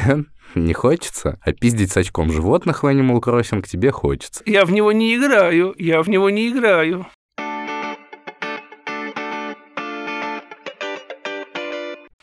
Нет? 0.07 0.29
Не 0.55 0.73
хочется? 0.73 1.39
А 1.43 1.53
пиздить 1.53 1.93
с 1.93 1.97
очком 1.99 2.33
животных 2.33 2.83
в 2.83 2.87
Animal 2.87 3.21
Crossing 3.21 3.63
тебе 3.69 3.91
хочется. 3.91 4.43
Я 4.47 4.65
в 4.65 4.73
него 4.73 4.93
не 4.93 5.15
играю, 5.15 5.75
я 5.77 6.03
в 6.03 6.09
него 6.09 6.31
не 6.31 6.49
играю. 6.49 7.07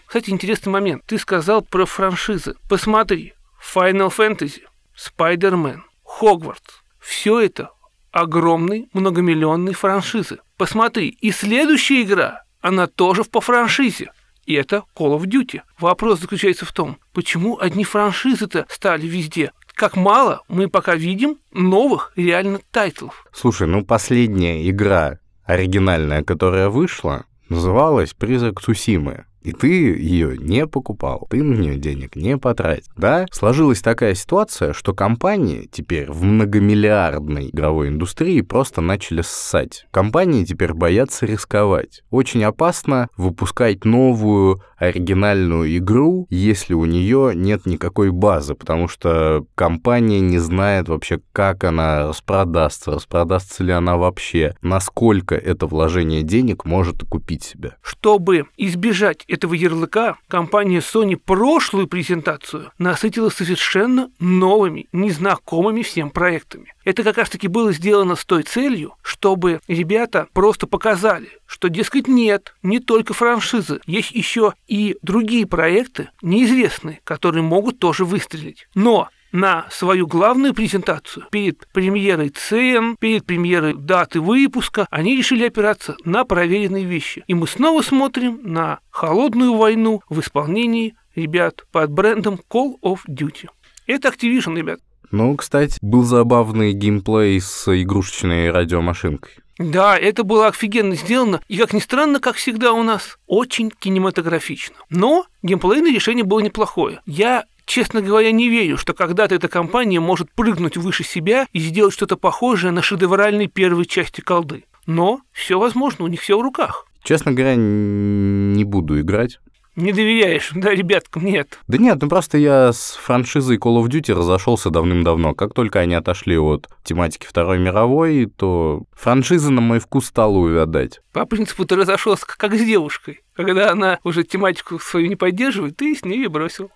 Кстати, 0.08 0.32
интересный 0.32 0.72
момент. 0.72 1.04
Ты 1.06 1.20
сказал 1.20 1.62
про 1.62 1.86
франшизы. 1.86 2.56
Посмотри. 2.68 3.34
Final 3.76 4.10
Fantasy, 4.10 4.62
Spider-Man, 4.98 5.82
Хогвартс. 6.04 6.82
Все 7.00 7.42
это 7.42 7.70
огромной 8.12 8.90
многомиллионной 8.94 9.74
франшизы. 9.74 10.40
Посмотри, 10.58 11.10
и 11.10 11.30
следующая 11.30 12.02
игра, 12.02 12.42
она 12.68 12.88
тоже 12.88 13.24
по 13.24 13.42
франшизе. 13.42 14.12
И 14.46 14.54
это 14.54 14.84
Call 14.96 15.18
of 15.18 15.24
Duty. 15.24 15.62
Вопрос 15.80 16.20
заключается 16.20 16.66
в 16.66 16.72
том, 16.72 16.98
почему 17.14 17.60
одни 17.60 17.84
франшизы-то 17.84 18.66
стали 18.70 19.06
везде, 19.08 19.52
как 19.74 19.96
мало 19.96 20.42
мы 20.48 20.70
пока 20.70 20.96
видим 20.96 21.38
новых 21.52 22.14
реально 22.16 22.60
тайтлов. 22.72 23.26
Слушай, 23.34 23.68
ну 23.68 23.86
последняя 23.86 24.70
игра 24.70 25.20
оригинальная, 25.46 26.24
которая 26.24 26.70
вышла, 26.70 27.26
называлась 27.50 28.14
«Призрак 28.14 28.62
Цусимы» 28.62 29.26
и 29.48 29.54
ты 29.54 29.68
ее 29.70 30.38
не 30.38 30.68
покупал, 30.68 31.26
ты 31.30 31.42
на 31.42 31.56
нее 31.56 31.78
денег 31.78 32.18
не 32.18 32.38
потратил, 32.38 32.92
да? 32.98 33.26
Сложилась 33.32 33.82
такая 33.82 34.14
ситуация, 34.14 34.74
что 34.74 34.94
компании 34.94 35.70
теперь 35.72 36.12
в 36.12 36.22
многомиллиардной 36.24 37.50
игровой 37.50 37.88
индустрии 37.88 38.42
просто 38.42 38.82
начали 38.82 39.22
ссать. 39.22 39.88
Компании 39.92 40.44
теперь 40.44 40.74
боятся 40.74 41.26
рисковать. 41.26 42.04
Очень 42.10 42.44
опасно 42.44 43.08
выпускать 43.16 43.86
новую 43.86 44.62
оригинальную 44.78 45.78
игру, 45.78 46.28
если 46.30 46.74
у 46.74 46.86
нее 46.86 47.34
нет 47.36 47.66
никакой 47.66 48.12
базы, 48.12 48.56
потому 48.56 48.88
что 48.88 49.46
компания 49.56 50.20
не 50.20 50.40
знает 50.40 50.88
вообще, 50.88 51.20
как 51.34 51.64
она 51.64 52.08
распродастся, 52.08 52.92
распродастся 52.92 53.64
ли 53.64 53.72
она 53.72 53.98
вообще, 53.98 54.56
насколько 54.62 55.36
это 55.36 55.66
вложение 55.66 56.24
денег 56.24 56.66
может 56.66 57.04
купить 57.04 57.44
себя. 57.44 57.76
Чтобы 57.82 58.46
избежать 58.58 59.24
этого 59.28 59.54
ярлыка 59.54 60.18
компания 60.28 60.80
Sony 60.80 61.16
прошлую 61.18 61.88
презентацию 61.88 62.72
насытила 62.78 63.30
совершенно 63.30 64.10
новыми, 64.20 64.88
незнакомыми 64.92 65.82
всем 65.82 66.10
проектами. 66.10 66.74
Это 66.86 67.04
как 67.04 67.18
раз-таки 67.18 67.48
было 67.48 67.74
сделано 67.74 68.16
с 68.16 68.24
той 68.24 68.44
целью, 68.44 68.94
чтобы 69.02 69.60
ребята 69.68 70.28
просто 70.32 70.68
показали, 70.68 71.30
что, 71.46 71.68
дескать, 71.70 72.08
нет, 72.08 72.54
не 72.64 72.80
только 72.80 73.14
франшизы, 73.14 73.82
есть 73.86 74.12
еще 74.12 74.54
и 74.68 74.98
другие 75.02 75.46
проекты, 75.46 76.10
неизвестные, 76.22 77.00
которые 77.04 77.44
могут 77.44 77.80
тоже 77.80 78.06
выстрелить. 78.06 78.68
Но 78.76 79.10
на 79.32 79.66
свою 79.70 80.08
главную 80.08 80.54
презентацию 80.54 81.26
перед 81.32 81.68
премьерой 81.74 82.30
цен, 82.30 82.96
перед 83.00 83.26
премьерой 83.26 83.74
даты 83.74 84.22
выпуска, 84.22 84.88
они 84.90 85.16
решили 85.16 85.46
опираться 85.46 85.96
на 86.06 86.24
проверенные 86.24 86.86
вещи. 86.86 87.24
И 87.28 87.34
мы 87.34 87.48
снова 87.48 87.82
смотрим 87.82 88.40
на 88.44 88.80
холодную 88.90 89.56
войну 89.56 90.02
в 90.10 90.20
исполнении 90.20 90.96
ребят 91.16 91.66
под 91.72 91.92
брендом 91.92 92.40
Call 92.50 92.76
of 92.84 93.00
Duty. 93.08 93.50
Это 93.86 94.10
Activision, 94.10 94.56
ребят. 94.56 94.80
Ну, 95.12 95.36
кстати, 95.38 95.78
был 95.82 96.04
забавный 96.04 96.74
геймплей 96.74 97.40
с 97.40 97.68
игрушечной 97.68 98.52
радиомашинкой. 98.52 99.36
Да, 99.58 99.98
это 99.98 100.24
было 100.24 100.48
офигенно 100.48 100.96
сделано, 100.96 101.42
и, 101.48 101.58
как 101.58 101.74
ни 101.74 101.80
странно, 101.80 102.20
как 102.20 102.36
всегда 102.36 102.74
у 102.74 102.84
нас, 102.84 103.18
очень 103.26 103.72
кинематографично. 103.72 104.76
Но 104.90 105.26
геймплейное 105.42 105.92
решение 105.92 106.24
было 106.24 106.40
неплохое. 106.40 107.02
Я 107.06 107.46
честно 107.66 108.02
говоря, 108.02 108.32
не 108.32 108.50
верю, 108.50 108.78
что 108.78 108.94
когда-то 108.94 109.36
эта 109.36 109.48
компания 109.48 110.00
может 110.00 110.32
прыгнуть 110.32 110.78
выше 110.78 111.04
себя 111.04 111.48
и 111.54 111.60
сделать 111.60 111.94
что-то 111.94 112.18
похожее 112.18 112.72
на 112.72 112.82
шедевральной 112.82 113.48
первой 113.48 113.86
части 113.86 114.22
колды. 114.22 114.64
Но 114.88 115.22
все 115.34 115.60
возможно, 115.60 116.06
у 116.06 116.08
них 116.08 116.22
все 116.22 116.38
в 116.38 116.42
руках. 116.42 116.88
Честно 117.04 117.34
говоря, 117.34 117.56
не 117.56 118.64
буду 118.64 119.00
играть. 119.00 119.40
Не 119.78 119.94
доверяешь, 119.94 120.54
да, 120.56 120.74
ребяткам, 120.74 121.24
нет. 121.24 121.60
Да 121.68 121.78
нет, 121.78 122.02
ну 122.02 122.10
просто 122.10 122.40
я 122.40 122.74
с 122.74 122.94
франшизой 123.00 123.58
Call 123.58 123.80
of 123.80 123.90
Duty 123.90 124.12
разошелся 124.12 124.72
давным-давно. 124.72 125.36
Как 125.36 125.54
только 125.54 125.80
они 125.80 125.94
отошли 125.94 126.36
от 126.36 126.68
тематики 126.84 127.28
Второй 127.28 127.60
мировой, 127.60 128.26
то 128.26 128.86
франшиза 128.92 129.52
на 129.52 129.62
мой 129.62 129.78
вкус 129.78 130.08
стала 130.08 130.36
увядать. 130.36 131.00
По 131.14 131.28
принципу 131.28 131.64
ты 131.66 131.76
разошелся 131.76 132.26
как 132.26 132.56
с 132.56 132.66
девушкой. 132.66 133.22
Когда 133.36 133.70
она 133.70 134.00
уже 134.04 134.24
тематику 134.24 134.80
свою 134.80 135.10
не 135.10 135.16
поддерживает, 135.16 135.78
ты 135.78 135.96
с 135.96 136.04
ней 136.04 136.24
и 136.24 136.28
бросил. 136.28 136.72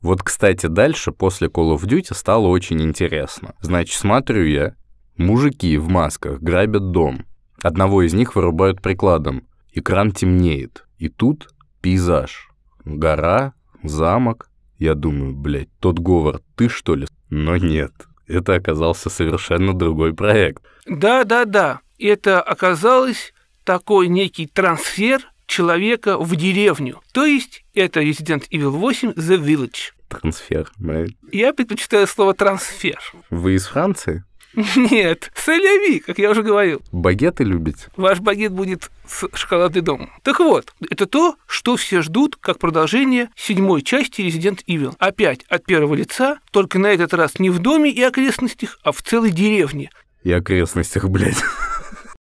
Вот, 0.00 0.22
кстати, 0.22 0.66
дальше, 0.66 1.10
после 1.10 1.48
Call 1.48 1.76
of 1.76 1.82
Duty, 1.82 2.14
стало 2.14 2.46
очень 2.46 2.80
интересно. 2.82 3.56
Значит, 3.60 3.98
смотрю 3.98 4.44
я, 4.44 4.76
мужики 5.16 5.76
в 5.76 5.88
масках 5.88 6.38
грабят 6.38 6.92
дом. 6.92 7.24
Одного 7.62 8.02
из 8.02 8.14
них 8.14 8.36
вырубают 8.36 8.82
прикладом. 8.82 9.46
Экран 9.72 10.12
темнеет. 10.12 10.86
И 10.98 11.08
тут 11.08 11.48
пейзаж. 11.80 12.50
Гора, 12.84 13.54
замок. 13.82 14.50
Я 14.78 14.94
думаю, 14.94 15.34
блядь, 15.34 15.70
тот 15.80 15.98
Говард, 15.98 16.42
ты 16.54 16.68
что 16.68 16.94
ли? 16.94 17.06
Но 17.30 17.56
нет. 17.56 17.92
Это 18.26 18.54
оказался 18.54 19.08
совершенно 19.08 19.72
другой 19.72 20.14
проект. 20.14 20.62
Да-да-да. 20.86 21.80
Это 21.98 22.42
оказалось 22.42 23.32
такой 23.64 24.08
некий 24.08 24.46
трансфер 24.46 25.22
человека 25.46 26.18
в 26.18 26.34
деревню. 26.36 27.00
То 27.12 27.24
есть 27.24 27.64
это 27.74 28.00
Resident 28.02 28.44
Evil 28.50 28.70
8 28.70 29.10
The 29.12 29.42
Village. 29.42 29.92
Трансфер, 30.08 30.70
блядь. 30.78 31.16
Я 31.32 31.52
предпочитаю 31.52 32.06
слово 32.06 32.34
трансфер. 32.34 33.00
Вы 33.30 33.54
из 33.54 33.66
Франции? 33.66 34.24
Нет, 34.76 35.30
соляви, 35.34 36.00
как 36.00 36.18
я 36.18 36.30
уже 36.30 36.42
говорил. 36.42 36.80
Багеты 36.90 37.44
любите? 37.44 37.88
Ваш 37.96 38.20
багет 38.20 38.52
будет 38.52 38.90
с 39.06 39.28
шоколадным 39.34 39.84
домом. 39.84 40.10
Так 40.22 40.40
вот, 40.40 40.72
это 40.90 41.06
то, 41.06 41.36
что 41.46 41.76
все 41.76 42.00
ждут 42.00 42.36
как 42.36 42.58
продолжение 42.58 43.28
седьмой 43.36 43.82
части 43.82 44.22
Resident 44.22 44.60
Evil. 44.66 44.94
Опять 44.98 45.44
от 45.48 45.66
первого 45.66 45.94
лица, 45.94 46.38
только 46.52 46.78
на 46.78 46.86
этот 46.86 47.12
раз 47.12 47.38
не 47.38 47.50
в 47.50 47.58
доме 47.58 47.90
и 47.90 48.02
окрестностях, 48.02 48.78
а 48.82 48.92
в 48.92 49.02
целой 49.02 49.30
деревне. 49.30 49.90
И 50.24 50.32
окрестностях, 50.32 51.08
блядь. 51.08 51.36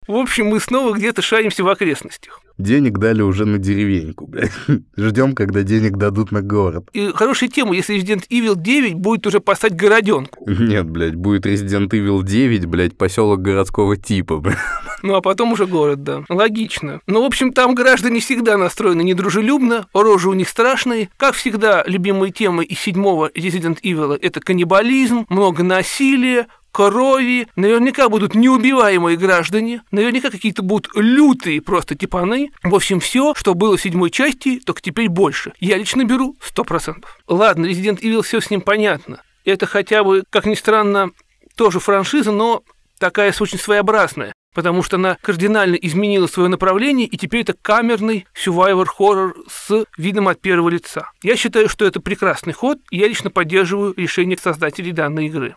В 0.07 0.15
общем, 0.15 0.47
мы 0.47 0.59
снова 0.59 0.93
где-то 0.95 1.21
шаримся 1.21 1.63
в 1.63 1.67
окрестностях. 1.69 2.41
Денег 2.57 2.99
дали 2.99 3.21
уже 3.21 3.45
на 3.45 3.57
деревеньку, 3.57 4.27
блядь. 4.27 4.51
Ждем, 4.97 5.33
когда 5.33 5.63
денег 5.63 5.97
дадут 5.97 6.31
на 6.31 6.41
город. 6.41 6.87
И 6.93 7.11
хорошая 7.13 7.49
тема, 7.49 7.75
если 7.75 7.97
Resident 7.97 8.27
Evil 8.29 8.55
9 8.55 8.93
будет 8.93 9.25
уже 9.25 9.39
поставить 9.39 9.75
городенку. 9.75 10.45
Нет, 10.47 10.87
блядь, 10.87 11.15
будет 11.15 11.47
Resident 11.47 11.89
Evil 11.89 12.23
9, 12.23 12.65
блядь, 12.67 12.95
поселок 12.95 13.41
городского 13.41 13.97
типа, 13.97 14.37
блядь. 14.37 14.57
Ну, 15.01 15.15
а 15.15 15.21
потом 15.21 15.51
уже 15.51 15.65
город, 15.65 16.03
да. 16.03 16.23
Логично. 16.29 17.01
Но, 17.07 17.23
в 17.23 17.25
общем, 17.25 17.51
там 17.51 17.75
граждане 17.75 18.19
всегда 18.19 18.57
настроены 18.57 19.01
недружелюбно, 19.01 19.87
рожи 19.93 20.29
у 20.29 20.33
них 20.33 20.47
страшные. 20.47 21.09
Как 21.17 21.35
всегда, 21.35 21.83
любимые 21.87 22.31
темы 22.31 22.63
из 22.63 22.79
седьмого 22.79 23.29
Resident 23.35 23.79
Evil— 23.81 24.17
это 24.21 24.39
каннибализм, 24.39 25.25
много 25.27 25.63
насилия, 25.63 26.47
крови, 26.73 27.47
наверняка 27.55 28.09
будут 28.09 28.35
неубиваемые 28.35 29.15
граждане, 29.15 29.83
наверняка 29.91 30.29
какие-то 30.29 30.63
будут 30.63 30.89
лютые 30.95 31.61
просто 31.61 31.95
типаны. 31.95 32.51
В 32.63 32.75
общем, 32.75 32.99
все, 32.99 33.33
что 33.35 33.53
было 33.53 33.77
в 33.77 33.81
седьмой 33.81 34.09
части, 34.09 34.59
только 34.59 34.81
теперь 34.81 35.07
больше. 35.07 35.53
Я 35.59 35.77
лично 35.77 36.03
беру 36.03 36.35
100%. 36.41 36.95
Ладно, 37.27 37.67
Resident 37.67 38.01
Evil, 38.01 38.23
все 38.23 38.41
с 38.41 38.49
ним 38.49 38.61
понятно. 38.61 39.21
Это 39.45 39.67
хотя 39.67 40.03
бы, 40.03 40.23
как 40.29 40.45
ни 40.45 40.55
странно, 40.55 41.11
тоже 41.55 41.79
франшиза, 41.79 42.31
но 42.31 42.63
такая 42.99 43.33
очень 43.39 43.59
своеобразная 43.59 44.33
потому 44.53 44.83
что 44.83 44.97
она 44.97 45.17
кардинально 45.21 45.75
изменила 45.75 46.27
свое 46.27 46.47
направление, 46.47 47.07
и 47.07 47.17
теперь 47.17 47.41
это 47.41 47.53
камерный 47.59 48.27
survivor 48.35 48.85
хоррор 48.85 49.35
с 49.49 49.85
видом 49.97 50.27
от 50.27 50.41
первого 50.41 50.69
лица. 50.69 51.09
Я 51.21 51.35
считаю, 51.35 51.67
что 51.69 51.85
это 51.85 51.99
прекрасный 51.99 52.53
ход, 52.53 52.77
и 52.91 52.97
я 52.97 53.07
лично 53.07 53.29
поддерживаю 53.29 53.93
решение 53.97 54.37
создателей 54.37 54.91
данной 54.91 55.25
игры. 55.25 55.55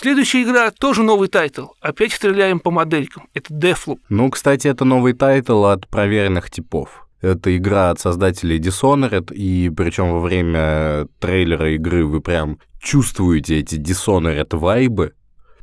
Следующая 0.00 0.44
игра 0.44 0.70
тоже 0.70 1.02
новый 1.02 1.28
тайтл. 1.28 1.66
Опять 1.82 2.14
стреляем 2.14 2.58
по 2.58 2.70
моделькам. 2.70 3.28
Это 3.34 3.52
Deathloop. 3.52 3.98
Ну, 4.08 4.30
кстати, 4.30 4.66
это 4.66 4.86
новый 4.86 5.12
тайтл 5.12 5.66
от 5.66 5.86
проверенных 5.88 6.50
типов. 6.50 7.06
Это 7.20 7.54
игра 7.54 7.90
от 7.90 8.00
создателей 8.00 8.58
Dishonored, 8.58 9.30
и 9.34 9.68
причем 9.68 10.12
во 10.12 10.20
время 10.20 11.06
трейлера 11.18 11.74
игры 11.74 12.06
вы 12.06 12.22
прям 12.22 12.58
чувствуете 12.80 13.58
эти 13.58 13.74
Dishonored 13.74 14.56
вайбы 14.56 15.12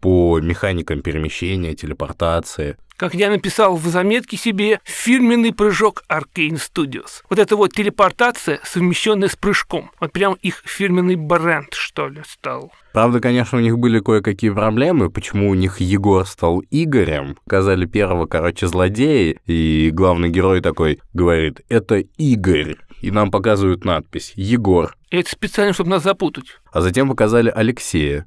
по 0.08 0.40
механикам 0.40 1.02
перемещения, 1.02 1.76
телепортации 1.76 2.78
как 2.96 3.14
я 3.14 3.30
написал 3.30 3.76
в 3.76 3.86
заметке 3.86 4.38
себе, 4.38 4.80
фирменный 4.84 5.54
прыжок 5.54 6.04
Arkane 6.10 6.56
Studios. 6.56 7.22
Вот 7.30 7.38
это 7.38 7.56
вот 7.56 7.74
телепортация, 7.74 8.60
совмещенная 8.64 9.28
с 9.28 9.36
прыжком. 9.36 9.92
Вот 10.00 10.12
прям 10.12 10.34
их 10.42 10.64
фирменный 10.66 11.16
бренд, 11.16 11.76
что 11.76 12.08
ли, 12.08 12.24
стал. 12.28 12.72
Правда, 12.94 13.20
конечно, 13.20 13.60
у 13.60 13.62
них 13.62 13.78
были 13.78 14.00
кое-какие 14.00 14.50
проблемы, 14.50 15.12
почему 15.12 15.52
у 15.52 15.54
них 15.54 15.80
Егор 15.80 16.26
стал 16.26 16.64
Игорем. 16.72 17.38
Показали 17.44 17.86
первого, 17.86 18.26
короче, 18.26 18.66
злодея, 18.66 19.36
и 19.46 19.92
главный 19.94 20.30
герой 20.30 20.62
такой 20.62 21.00
говорит, 21.14 21.62
это 21.70 21.98
Игорь. 21.98 22.78
И 23.02 23.12
нам 23.12 23.30
показывают 23.30 23.86
надпись 23.86 24.34
«Егор». 24.36 24.98
И 25.12 25.18
это 25.18 25.30
специально, 25.30 25.74
чтобы 25.74 25.92
нас 25.92 26.02
запутать. 26.02 26.58
А 26.72 26.82
затем 26.82 27.08
показали 27.08 27.54
Алексея. 27.56 28.26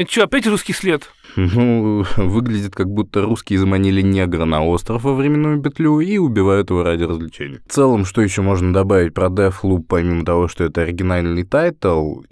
Это 0.00 0.10
что, 0.10 0.22
опять 0.22 0.46
русский 0.46 0.72
след? 0.72 1.10
Ну, 1.36 2.06
выглядит 2.16 2.74
как 2.74 2.88
будто 2.88 3.20
русские 3.20 3.58
заманили 3.58 4.00
негра 4.00 4.46
на 4.46 4.64
остров 4.64 5.04
во 5.04 5.12
временную 5.12 5.60
петлю 5.60 6.00
и 6.00 6.16
убивают 6.16 6.70
его 6.70 6.82
ради 6.82 7.02
развлечений. 7.02 7.58
В 7.66 7.70
целом, 7.70 8.06
что 8.06 8.22
еще 8.22 8.40
можно 8.40 8.72
добавить 8.72 9.12
про 9.12 9.26
Deathloop, 9.26 9.82
помимо 9.86 10.24
того, 10.24 10.48
что 10.48 10.64
это 10.64 10.80
оригинальный 10.80 11.44
тайтл, 11.44 12.22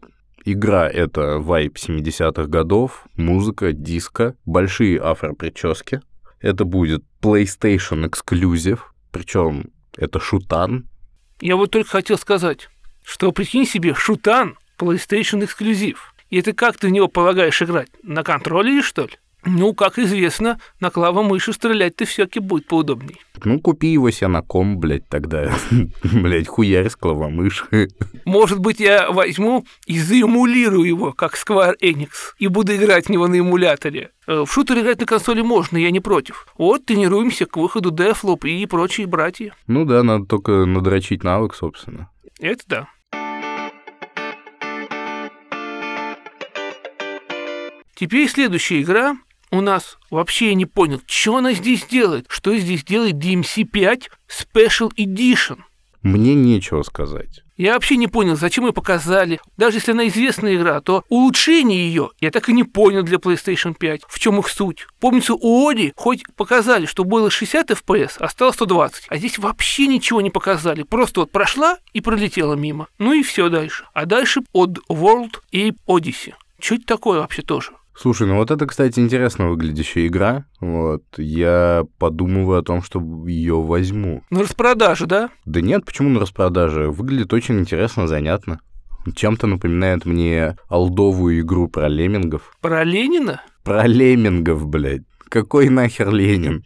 Игра— 0.46 0.88
это 0.90 1.40
вайб 1.40 1.76
70-х 1.76 2.46
годов, 2.46 3.06
музыка, 3.16 3.74
диско, 3.74 4.34
большие 4.46 4.98
афро-прически. 4.98 6.00
Это 6.40 6.64
будет 6.64 7.04
PlayStation 7.20 8.10
Exclusive, 8.10 8.78
причем 9.12 9.66
это 9.94 10.18
шутан. 10.18 10.88
Я 11.42 11.56
вот 11.56 11.72
только 11.72 11.90
хотел 11.90 12.16
сказать, 12.16 12.70
что 13.04 13.30
прикинь 13.30 13.66
себе, 13.66 13.92
шутан 13.92 14.56
PlayStation 14.78 15.44
эксклюзив. 15.44 16.14
И 16.30 16.38
это 16.38 16.52
как 16.52 16.76
ты 16.76 16.88
в 16.88 16.90
него 16.90 17.08
полагаешь 17.08 17.62
играть? 17.62 17.88
На 18.02 18.22
контроллере, 18.22 18.82
что 18.82 19.02
ли? 19.02 19.12
Ну, 19.44 19.72
как 19.72 19.98
известно, 19.98 20.58
на 20.80 20.90
клавомыши 20.90 21.52
стрелять-то 21.52 22.04
все-таки 22.04 22.40
будет 22.40 22.66
поудобней. 22.66 23.20
Ну, 23.44 23.60
купи 23.60 23.88
его 23.88 24.10
себе 24.10 24.28
на 24.28 24.42
ком, 24.42 24.78
блядь, 24.78 25.08
тогда. 25.08 25.52
блядь, 26.02 26.48
хуярь 26.48 26.88
с 26.90 26.96
клавомыши. 26.96 27.88
Может 28.24 28.58
быть, 28.58 28.80
я 28.80 29.10
возьму 29.10 29.64
и 29.86 29.98
заэмулирую 29.98 30.86
его, 30.86 31.12
как 31.12 31.34
Square 31.34 31.74
Enix, 31.80 32.08
и 32.38 32.48
буду 32.48 32.74
играть 32.74 33.06
в 33.06 33.10
него 33.10 33.28
на 33.28 33.38
эмуляторе. 33.38 34.10
Э, 34.26 34.44
в 34.44 34.52
шутер 34.52 34.80
играть 34.80 35.00
на 35.00 35.06
консоли 35.06 35.42
можно, 35.42 35.76
я 35.76 35.92
не 35.92 36.00
против. 36.00 36.46
Вот, 36.58 36.84
тренируемся 36.84 37.46
к 37.46 37.56
выходу 37.56 37.90
Deathloop 37.90 38.46
и 38.48 38.66
прочие 38.66 39.06
братья. 39.06 39.54
Ну 39.68 39.84
да, 39.84 40.02
надо 40.02 40.26
только 40.26 40.66
надрочить 40.66 41.22
навык, 41.22 41.54
собственно. 41.54 42.10
Это 42.40 42.62
да. 42.66 42.88
Теперь 47.98 48.28
следующая 48.28 48.80
игра 48.80 49.16
у 49.50 49.60
нас 49.60 49.98
вообще 50.08 50.50
я 50.50 50.54
не 50.54 50.66
понял, 50.66 51.02
что 51.08 51.36
она 51.36 51.52
здесь 51.52 51.84
делает, 51.84 52.26
что 52.28 52.56
здесь 52.56 52.84
делает 52.84 53.16
DMC5 53.16 54.02
Special 54.28 54.92
Edition. 54.96 55.58
Мне 56.02 56.34
нечего 56.34 56.82
сказать. 56.84 57.42
Я 57.56 57.72
вообще 57.72 57.96
не 57.96 58.06
понял, 58.06 58.36
зачем 58.36 58.66
ее 58.66 58.72
показали. 58.72 59.40
Даже 59.56 59.78
если 59.78 59.90
она 59.90 60.06
известная 60.06 60.54
игра, 60.54 60.80
то 60.80 61.02
улучшение 61.08 61.88
ее 61.88 62.10
я 62.20 62.30
так 62.30 62.48
и 62.48 62.52
не 62.52 62.62
понял 62.62 63.02
для 63.02 63.18
PlayStation 63.18 63.74
5. 63.74 64.02
В 64.06 64.20
чем 64.20 64.38
их 64.38 64.48
суть? 64.48 64.86
Помнится, 65.00 65.34
у 65.34 65.68
Оди 65.68 65.92
хоть 65.96 66.22
показали, 66.36 66.86
что 66.86 67.02
было 67.02 67.32
60 67.32 67.72
FPS, 67.72 68.12
а 68.20 68.28
стало 68.28 68.52
120. 68.52 69.06
А 69.08 69.16
здесь 69.16 69.38
вообще 69.38 69.88
ничего 69.88 70.20
не 70.20 70.30
показали. 70.30 70.84
Просто 70.84 71.22
вот 71.22 71.32
прошла 71.32 71.78
и 71.92 72.00
пролетела 72.00 72.54
мимо. 72.54 72.86
Ну 72.98 73.12
и 73.12 73.24
все 73.24 73.48
дальше. 73.48 73.86
А 73.92 74.06
дальше 74.06 74.42
Odd 74.54 74.76
World 74.88 75.38
и 75.50 75.72
Odyssey. 75.88 76.34
Это 76.60 76.86
такое 76.86 77.20
вообще 77.20 77.42
тоже? 77.42 77.72
Слушай, 78.00 78.28
ну 78.28 78.36
вот 78.36 78.52
это, 78.52 78.64
кстати, 78.66 79.00
интересно 79.00 79.48
выглядящая 79.48 80.06
игра. 80.06 80.44
Вот, 80.60 81.02
я 81.16 81.82
подумываю 81.98 82.60
о 82.60 82.62
том, 82.62 82.80
что 82.80 83.00
ее 83.26 83.60
возьму. 83.60 84.22
На 84.30 84.42
распродаже, 84.42 85.06
да? 85.06 85.30
Да 85.44 85.60
нет, 85.60 85.84
почему 85.84 86.08
на 86.08 86.20
распродаже? 86.20 86.90
Выглядит 86.90 87.32
очень 87.32 87.58
интересно, 87.58 88.06
занятно. 88.06 88.60
Чем-то 89.16 89.48
напоминает 89.48 90.04
мне 90.04 90.56
алдовую 90.68 91.40
игру 91.40 91.66
про 91.66 91.88
леммингов. 91.88 92.52
Про 92.60 92.84
Ленина? 92.84 93.42
Про 93.64 93.86
леммингов, 93.88 94.64
блядь. 94.68 95.02
Какой 95.28 95.68
нахер 95.68 96.10
Ленин? 96.10 96.64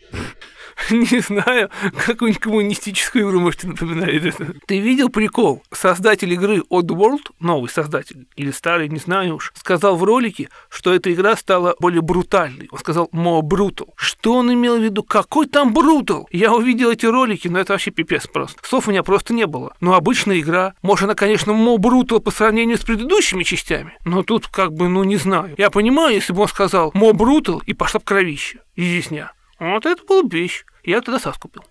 Не 0.90 1.20
знаю, 1.20 1.70
какую-нибудь 2.06 2.42
коммунистическую 2.42 3.28
игру, 3.28 3.40
может, 3.40 3.64
напоминает 3.64 4.24
это. 4.24 4.54
Ты 4.66 4.78
видел 4.78 5.08
прикол? 5.08 5.62
Создатель 5.72 6.32
игры 6.32 6.62
Oddworld, 6.70 7.30
новый 7.40 7.68
создатель, 7.68 8.26
или 8.36 8.50
старый, 8.50 8.88
не 8.88 8.98
знаю 8.98 9.36
уж, 9.36 9.52
сказал 9.54 9.96
в 9.96 10.04
ролике, 10.04 10.48
что 10.68 10.92
эта 10.92 11.12
игра 11.12 11.36
стала 11.36 11.74
более 11.78 12.02
брутальной. 12.02 12.68
Он 12.70 12.78
сказал 12.78 13.08
more 13.12 13.42
brutal. 13.42 13.90
Что 13.96 14.34
он 14.34 14.52
имел 14.52 14.78
в 14.78 14.82
виду? 14.82 15.02
Какой 15.02 15.46
там 15.46 15.72
брутал? 15.72 16.28
Я 16.30 16.52
увидел 16.52 16.90
эти 16.90 17.06
ролики, 17.06 17.48
но 17.48 17.58
это 17.58 17.72
вообще 17.72 17.90
пипец 17.90 18.26
просто. 18.26 18.60
Слов 18.62 18.88
у 18.88 18.90
меня 18.90 19.02
просто 19.02 19.34
не 19.34 19.46
было. 19.46 19.74
Но 19.80 19.94
обычная 19.94 20.40
игра, 20.40 20.74
может, 20.82 21.04
она, 21.04 21.14
конечно, 21.14 21.52
more 21.52 21.78
brutal 21.78 22.20
по 22.20 22.30
сравнению 22.30 22.78
с 22.78 22.82
предыдущими 22.82 23.42
частями, 23.42 23.96
но 24.04 24.22
тут 24.22 24.46
как 24.48 24.72
бы, 24.72 24.88
ну, 24.88 25.04
не 25.04 25.16
знаю. 25.16 25.54
Я 25.58 25.70
понимаю, 25.70 26.14
если 26.14 26.32
бы 26.32 26.42
он 26.42 26.48
сказал 26.48 26.90
more 26.92 27.12
brutal 27.12 27.60
и 27.66 27.74
пошла 27.74 28.00
в 28.00 28.04
кровище. 28.04 28.60
Изъясня. 28.76 29.32
Вот 29.62 29.86
это 29.86 30.04
был 30.04 30.28
вещь. 30.28 30.64
Я 30.82 31.00
тогда 31.02 31.20
сас 31.20 31.38
купил. 31.38 31.62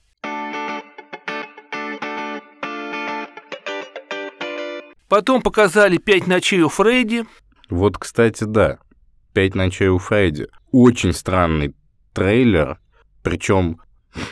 Потом 5.10 5.42
показали 5.42 5.98
«Пять 5.98 6.26
ночей 6.26 6.62
у 6.62 6.70
Фредди». 6.70 7.26
Вот, 7.70 7.98
кстати, 7.98 8.46
да. 8.46 8.80
«Пять 9.34 9.56
ночей 9.56 9.90
у 9.90 9.98
Фредди». 9.98 10.48
Очень 10.72 11.12
странный 11.12 11.76
трейлер, 12.14 12.80
причем 13.24 13.82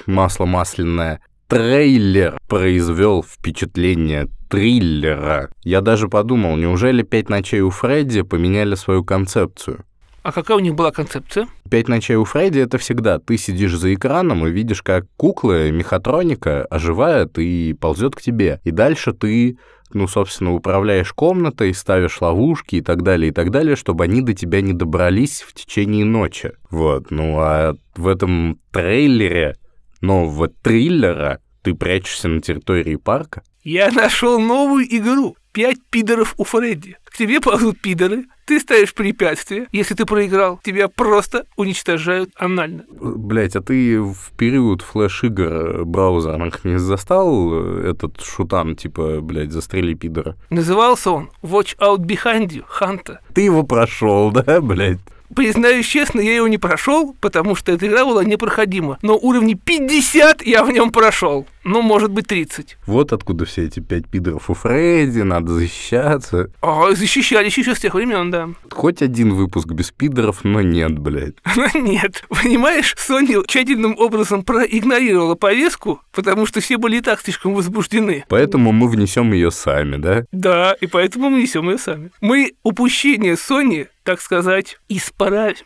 масло 0.05 0.45
масляное. 0.45 1.21
Трейлер 1.49 2.39
произвел 2.47 3.23
впечатление 3.23 4.29
триллера. 4.49 5.51
Я 5.63 5.81
даже 5.81 6.07
подумал, 6.07 6.55
неужели 6.55 7.03
«Пять 7.03 7.27
ночей 7.27 7.59
у 7.59 7.71
Фредди» 7.71 8.21
поменяли 8.21 8.75
свою 8.75 9.03
концепцию? 9.03 9.83
А 10.23 10.31
какая 10.31 10.57
у 10.57 10.59
них 10.59 10.75
была 10.75 10.91
концепция? 10.91 11.47
«Пять 11.69 11.87
ночей 11.87 12.15
у 12.15 12.25
Фредди»— 12.25 12.59
это 12.61 12.77
всегда 12.77 13.19
ты 13.19 13.37
сидишь 13.37 13.75
за 13.75 13.93
экраном 13.93 14.45
и 14.45 14.51
видишь, 14.51 14.81
как 14.81 15.05
куклы, 15.15 15.71
мехатроника 15.71 16.65
оживает 16.65 17.37
и 17.37 17.73
ползет 17.73 18.15
к 18.15 18.21
тебе. 18.21 18.59
И 18.63 18.71
дальше 18.71 19.13
ты 19.13 19.57
ну, 19.91 20.07
собственно, 20.07 20.53
управляешь 20.53 21.13
комнатой, 21.13 21.73
ставишь 21.73 22.21
ловушки 22.21 22.75
и 22.75 22.81
так 22.81 23.01
далее, 23.01 23.29
и 23.29 23.33
так 23.33 23.49
далее, 23.49 23.75
чтобы 23.75 24.03
они 24.03 24.21
до 24.21 24.33
тебя 24.33 24.61
не 24.61 24.73
добрались 24.73 25.41
в 25.41 25.53
течение 25.53 26.05
ночи. 26.05 26.51
Вот, 26.69 27.09
ну 27.09 27.39
а 27.39 27.73
в 27.95 28.07
этом 28.07 28.59
трейлере 28.71 29.55
нового 30.01 30.47
триллера 30.47 31.39
ты 31.63 31.73
прячешься 31.73 32.27
на 32.27 32.41
территории 32.41 32.95
парка. 32.95 33.43
Я 33.63 33.91
нашел 33.91 34.39
новую 34.39 34.85
игру. 34.95 35.35
Пять 35.59 35.81
пидоров 35.89 36.35
у 36.37 36.45
Фредди. 36.45 36.95
К 37.03 37.17
тебе 37.17 37.41
ползут 37.41 37.81
пидоры, 37.81 38.27
ты 38.45 38.61
ставишь 38.61 38.93
препятствие. 38.93 39.67
Если 39.73 39.93
ты 39.93 40.05
проиграл, 40.05 40.57
тебя 40.63 40.87
просто 40.87 41.47
уничтожают 41.57 42.29
анально. 42.37 42.85
Блять, 42.89 43.57
а 43.57 43.61
ты 43.61 44.01
в 44.01 44.31
период 44.37 44.81
флеш-игр 44.81 45.83
браузерных 45.83 46.63
не 46.63 46.79
застал 46.79 47.49
э, 47.51 47.89
этот 47.89 48.21
шутан, 48.21 48.77
типа, 48.77 49.19
блядь, 49.19 49.51
застрели 49.51 49.95
пидора? 49.95 50.37
Назывался 50.49 51.11
он 51.11 51.29
Watch 51.43 51.77
Out 51.77 52.05
Behind 52.05 52.47
You, 52.47 52.63
Ханта. 52.65 53.19
Ты 53.33 53.41
его 53.41 53.63
прошел, 53.63 54.31
да, 54.45 54.61
блядь? 54.61 55.01
Признаюсь 55.35 55.85
честно, 55.85 56.21
я 56.21 56.35
его 56.35 56.47
не 56.47 56.57
прошел, 56.57 57.15
потому 57.21 57.55
что 57.55 57.71
эта 57.71 57.87
игра 57.87 58.05
была 58.05 58.23
непроходима. 58.23 58.97
Но 59.01 59.17
уровни 59.17 59.53
50 59.53 60.45
я 60.45 60.63
в 60.63 60.71
нем 60.71 60.91
прошел. 60.91 61.45
Ну, 61.63 61.81
может 61.81 62.11
быть, 62.11 62.27
30. 62.27 62.77
Вот 62.87 63.13
откуда 63.13 63.45
все 63.45 63.65
эти 63.65 63.79
пять 63.79 64.07
пидоров 64.07 64.49
у 64.49 64.53
Фредди, 64.53 65.19
надо 65.19 65.53
защищаться. 65.53 66.49
А, 66.61 66.91
защищались 66.95 67.57
еще 67.57 67.75
с 67.75 67.79
тех 67.79 67.93
времен, 67.93 68.31
да. 68.31 68.49
Хоть 68.71 69.01
один 69.01 69.33
выпуск 69.33 69.67
без 69.67 69.91
пидоров, 69.91 70.43
но 70.43 70.61
нет, 70.61 70.97
блядь. 70.97 71.35
Но 71.55 71.67
нет. 71.79 72.23
Понимаешь, 72.29 72.95
Sony 72.97 73.45
тщательным 73.45 73.95
образом 73.97 74.43
проигнорировала 74.43 75.35
повестку, 75.35 76.01
потому 76.11 76.45
что 76.45 76.61
все 76.61 76.77
были 76.77 76.97
и 76.97 77.01
так 77.01 77.19
слишком 77.21 77.53
возбуждены. 77.53 78.25
Поэтому 78.29 78.71
мы 78.71 78.87
внесем 78.87 79.33
ее 79.33 79.51
сами, 79.51 79.97
да? 79.97 80.25
Да, 80.31 80.73
и 80.79 80.87
поэтому 80.87 81.29
мы 81.29 81.37
внесем 81.37 81.69
ее 81.69 81.77
сами. 81.77 82.11
Мы 82.21 82.53
упущение 82.63 83.33
Sony, 83.33 83.87
так 84.09 84.21
сказать, 84.21 84.79
исправим. 84.87 85.57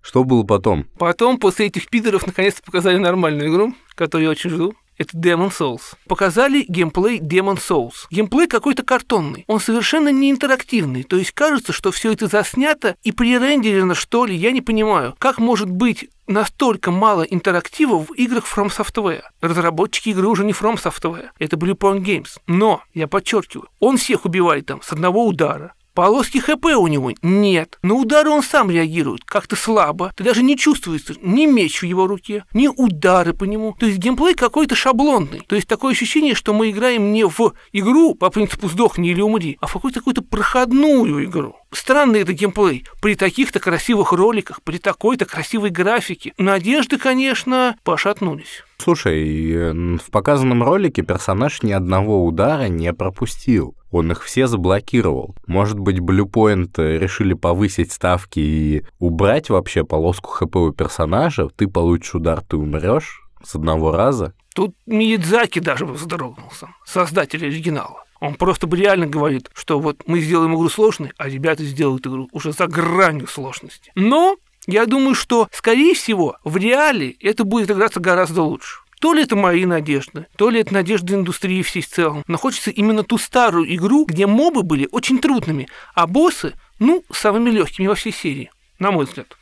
Что 0.00 0.24
было 0.24 0.42
потом? 0.42 0.86
Потом, 0.98 1.36
после 1.36 1.66
этих 1.66 1.90
пидоров, 1.90 2.26
наконец-то 2.26 2.62
показали 2.62 2.96
нормальную 2.96 3.50
игру, 3.50 3.74
которую 3.94 4.24
я 4.24 4.30
очень 4.30 4.48
жду. 4.48 4.74
Это 5.02 5.16
Demon 5.16 5.50
Souls. 5.50 5.96
Показали 6.06 6.64
геймплей 6.68 7.18
Demon 7.18 7.58
Souls. 7.58 8.06
Геймплей 8.12 8.46
какой-то 8.46 8.84
картонный. 8.84 9.42
Он 9.48 9.58
совершенно 9.58 10.10
не 10.10 10.30
интерактивный. 10.30 11.02
То 11.02 11.16
есть 11.16 11.32
кажется, 11.32 11.72
что 11.72 11.90
все 11.90 12.12
это 12.12 12.28
заснято 12.28 12.94
и 13.02 13.10
пререндерено, 13.10 13.96
что 13.96 14.26
ли. 14.26 14.36
Я 14.36 14.52
не 14.52 14.60
понимаю, 14.60 15.16
как 15.18 15.38
может 15.38 15.68
быть 15.68 16.08
настолько 16.28 16.92
мало 16.92 17.22
интерактива 17.22 17.98
в 17.98 18.12
играх 18.12 18.44
From 18.44 18.68
Software. 18.68 19.22
Разработчики 19.40 20.10
игры 20.10 20.28
уже 20.28 20.44
не 20.44 20.52
From 20.52 20.80
Software, 20.80 21.30
это 21.40 21.56
Blue 21.56 21.76
Point 21.76 22.04
Games. 22.04 22.38
Но, 22.46 22.82
я 22.94 23.08
подчеркиваю, 23.08 23.68
он 23.80 23.96
всех 23.96 24.24
убивает 24.24 24.66
там 24.66 24.82
с 24.82 24.92
одного 24.92 25.26
удара. 25.26 25.74
Полоски 25.94 26.38
ХП 26.38 26.66
у 26.76 26.86
него 26.86 27.12
нет. 27.22 27.78
На 27.82 27.94
удары 27.94 28.30
он 28.30 28.42
сам 28.42 28.70
реагирует, 28.70 29.24
как-то 29.24 29.56
слабо. 29.56 30.12
Ты 30.16 30.24
даже 30.24 30.42
не 30.42 30.56
чувствуется 30.56 31.14
ни 31.20 31.46
меч 31.46 31.82
в 31.82 31.86
его 31.86 32.06
руке, 32.06 32.44
ни 32.54 32.68
удары 32.68 33.34
по 33.34 33.44
нему. 33.44 33.76
То 33.78 33.86
есть 33.86 33.98
геймплей 33.98 34.34
какой-то 34.34 34.74
шаблонный. 34.74 35.42
То 35.46 35.54
есть 35.54 35.68
такое 35.68 35.92
ощущение, 35.92 36.34
что 36.34 36.54
мы 36.54 36.70
играем 36.70 37.12
не 37.12 37.24
в 37.26 37.52
игру 37.72 38.14
по 38.14 38.30
принципу 38.30 38.68
«сдохни 38.68 39.10
или 39.10 39.20
умри», 39.20 39.58
а 39.60 39.66
в 39.66 39.72
какую-то 39.74 40.00
какую-то 40.00 40.22
проходную 40.22 41.24
игру. 41.24 41.56
Странный 41.72 42.20
это 42.20 42.32
геймплей. 42.32 42.86
При 43.00 43.14
таких-то 43.14 43.60
красивых 43.60 44.12
роликах, 44.12 44.62
при 44.62 44.78
такой-то 44.78 45.24
красивой 45.24 45.70
графике. 45.70 46.32
Надежды, 46.38 46.98
конечно, 46.98 47.76
пошатнулись. 47.84 48.64
Слушай, 48.78 49.72
в 49.98 50.10
показанном 50.10 50.62
ролике 50.62 51.02
персонаж 51.02 51.62
ни 51.62 51.72
одного 51.72 52.24
удара 52.24 52.68
не 52.68 52.92
пропустил. 52.92 53.76
Он 53.90 54.10
их 54.10 54.22
все 54.24 54.46
заблокировал. 54.46 55.36
Может 55.46 55.78
быть, 55.78 55.98
Bluepoint 55.98 56.72
решили 56.76 57.34
повысить 57.34 57.92
ставки 57.92 58.40
и 58.40 58.84
убрать 58.98 59.50
вообще 59.50 59.84
полоску 59.84 60.30
ХП 60.30 60.56
у 60.56 60.72
персонажа? 60.72 61.48
Ты 61.48 61.68
получишь 61.68 62.14
удар, 62.14 62.40
ты 62.40 62.56
умрешь 62.56 63.22
с 63.44 63.54
одного 63.54 63.94
раза? 63.94 64.34
Тут 64.54 64.74
Миядзаки 64.86 65.58
даже 65.58 65.86
вздрогнулся, 65.86 66.68
создатель 66.84 67.44
оригинала. 67.46 68.01
Он 68.22 68.34
просто 68.34 68.68
реально 68.68 69.08
говорит, 69.08 69.50
что 69.52 69.80
вот 69.80 70.02
мы 70.06 70.20
сделаем 70.20 70.54
игру 70.54 70.68
сложной, 70.68 71.10
а 71.18 71.28
ребята 71.28 71.64
сделают 71.64 72.06
игру 72.06 72.28
уже 72.30 72.52
за 72.52 72.68
гранью 72.68 73.26
сложности. 73.26 73.90
Но 73.96 74.36
я 74.68 74.86
думаю, 74.86 75.16
что, 75.16 75.48
скорее 75.50 75.94
всего, 75.94 76.36
в 76.44 76.56
реале 76.56 77.16
это 77.18 77.42
будет 77.42 77.72
играться 77.72 77.98
гораздо 77.98 78.42
лучше. 78.42 78.78
То 79.00 79.12
ли 79.12 79.24
это 79.24 79.34
мои 79.34 79.64
надежды, 79.64 80.26
то 80.36 80.50
ли 80.50 80.60
это 80.60 80.72
надежды 80.72 81.14
индустрии 81.14 81.62
всей 81.62 81.82
в 81.82 81.88
целом. 81.88 82.22
Но 82.28 82.38
хочется 82.38 82.70
именно 82.70 83.02
ту 83.02 83.18
старую 83.18 83.74
игру, 83.74 84.04
где 84.04 84.28
мобы 84.28 84.62
были 84.62 84.88
очень 84.92 85.18
трудными, 85.18 85.66
а 85.96 86.06
боссы, 86.06 86.54
ну, 86.78 87.02
самыми 87.12 87.50
легкими 87.50 87.88
во 87.88 87.96
всей 87.96 88.12
серии, 88.12 88.52
на 88.78 88.92
мой 88.92 89.06
взгляд. 89.06 89.36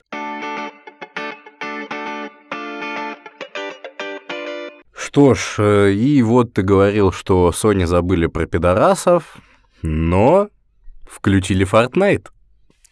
Что 5.10 5.34
ж, 5.34 5.56
э, 5.58 5.92
и 5.92 6.22
вот 6.22 6.52
ты 6.52 6.62
говорил, 6.62 7.10
что 7.10 7.50
Sony 7.52 7.84
забыли 7.84 8.26
про 8.26 8.46
пидорасов, 8.46 9.38
но 9.82 10.50
включили 11.04 11.66
Fortnite. 11.66 12.28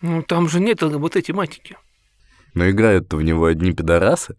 Ну, 0.02 0.22
там 0.22 0.48
же 0.48 0.58
нет 0.58 0.82
ЛГБТ-тематики. 0.82 1.76
Но 2.54 2.68
играют-то 2.68 3.18
в 3.18 3.22
него 3.22 3.44
одни 3.44 3.72
пидорасы. 3.72 4.34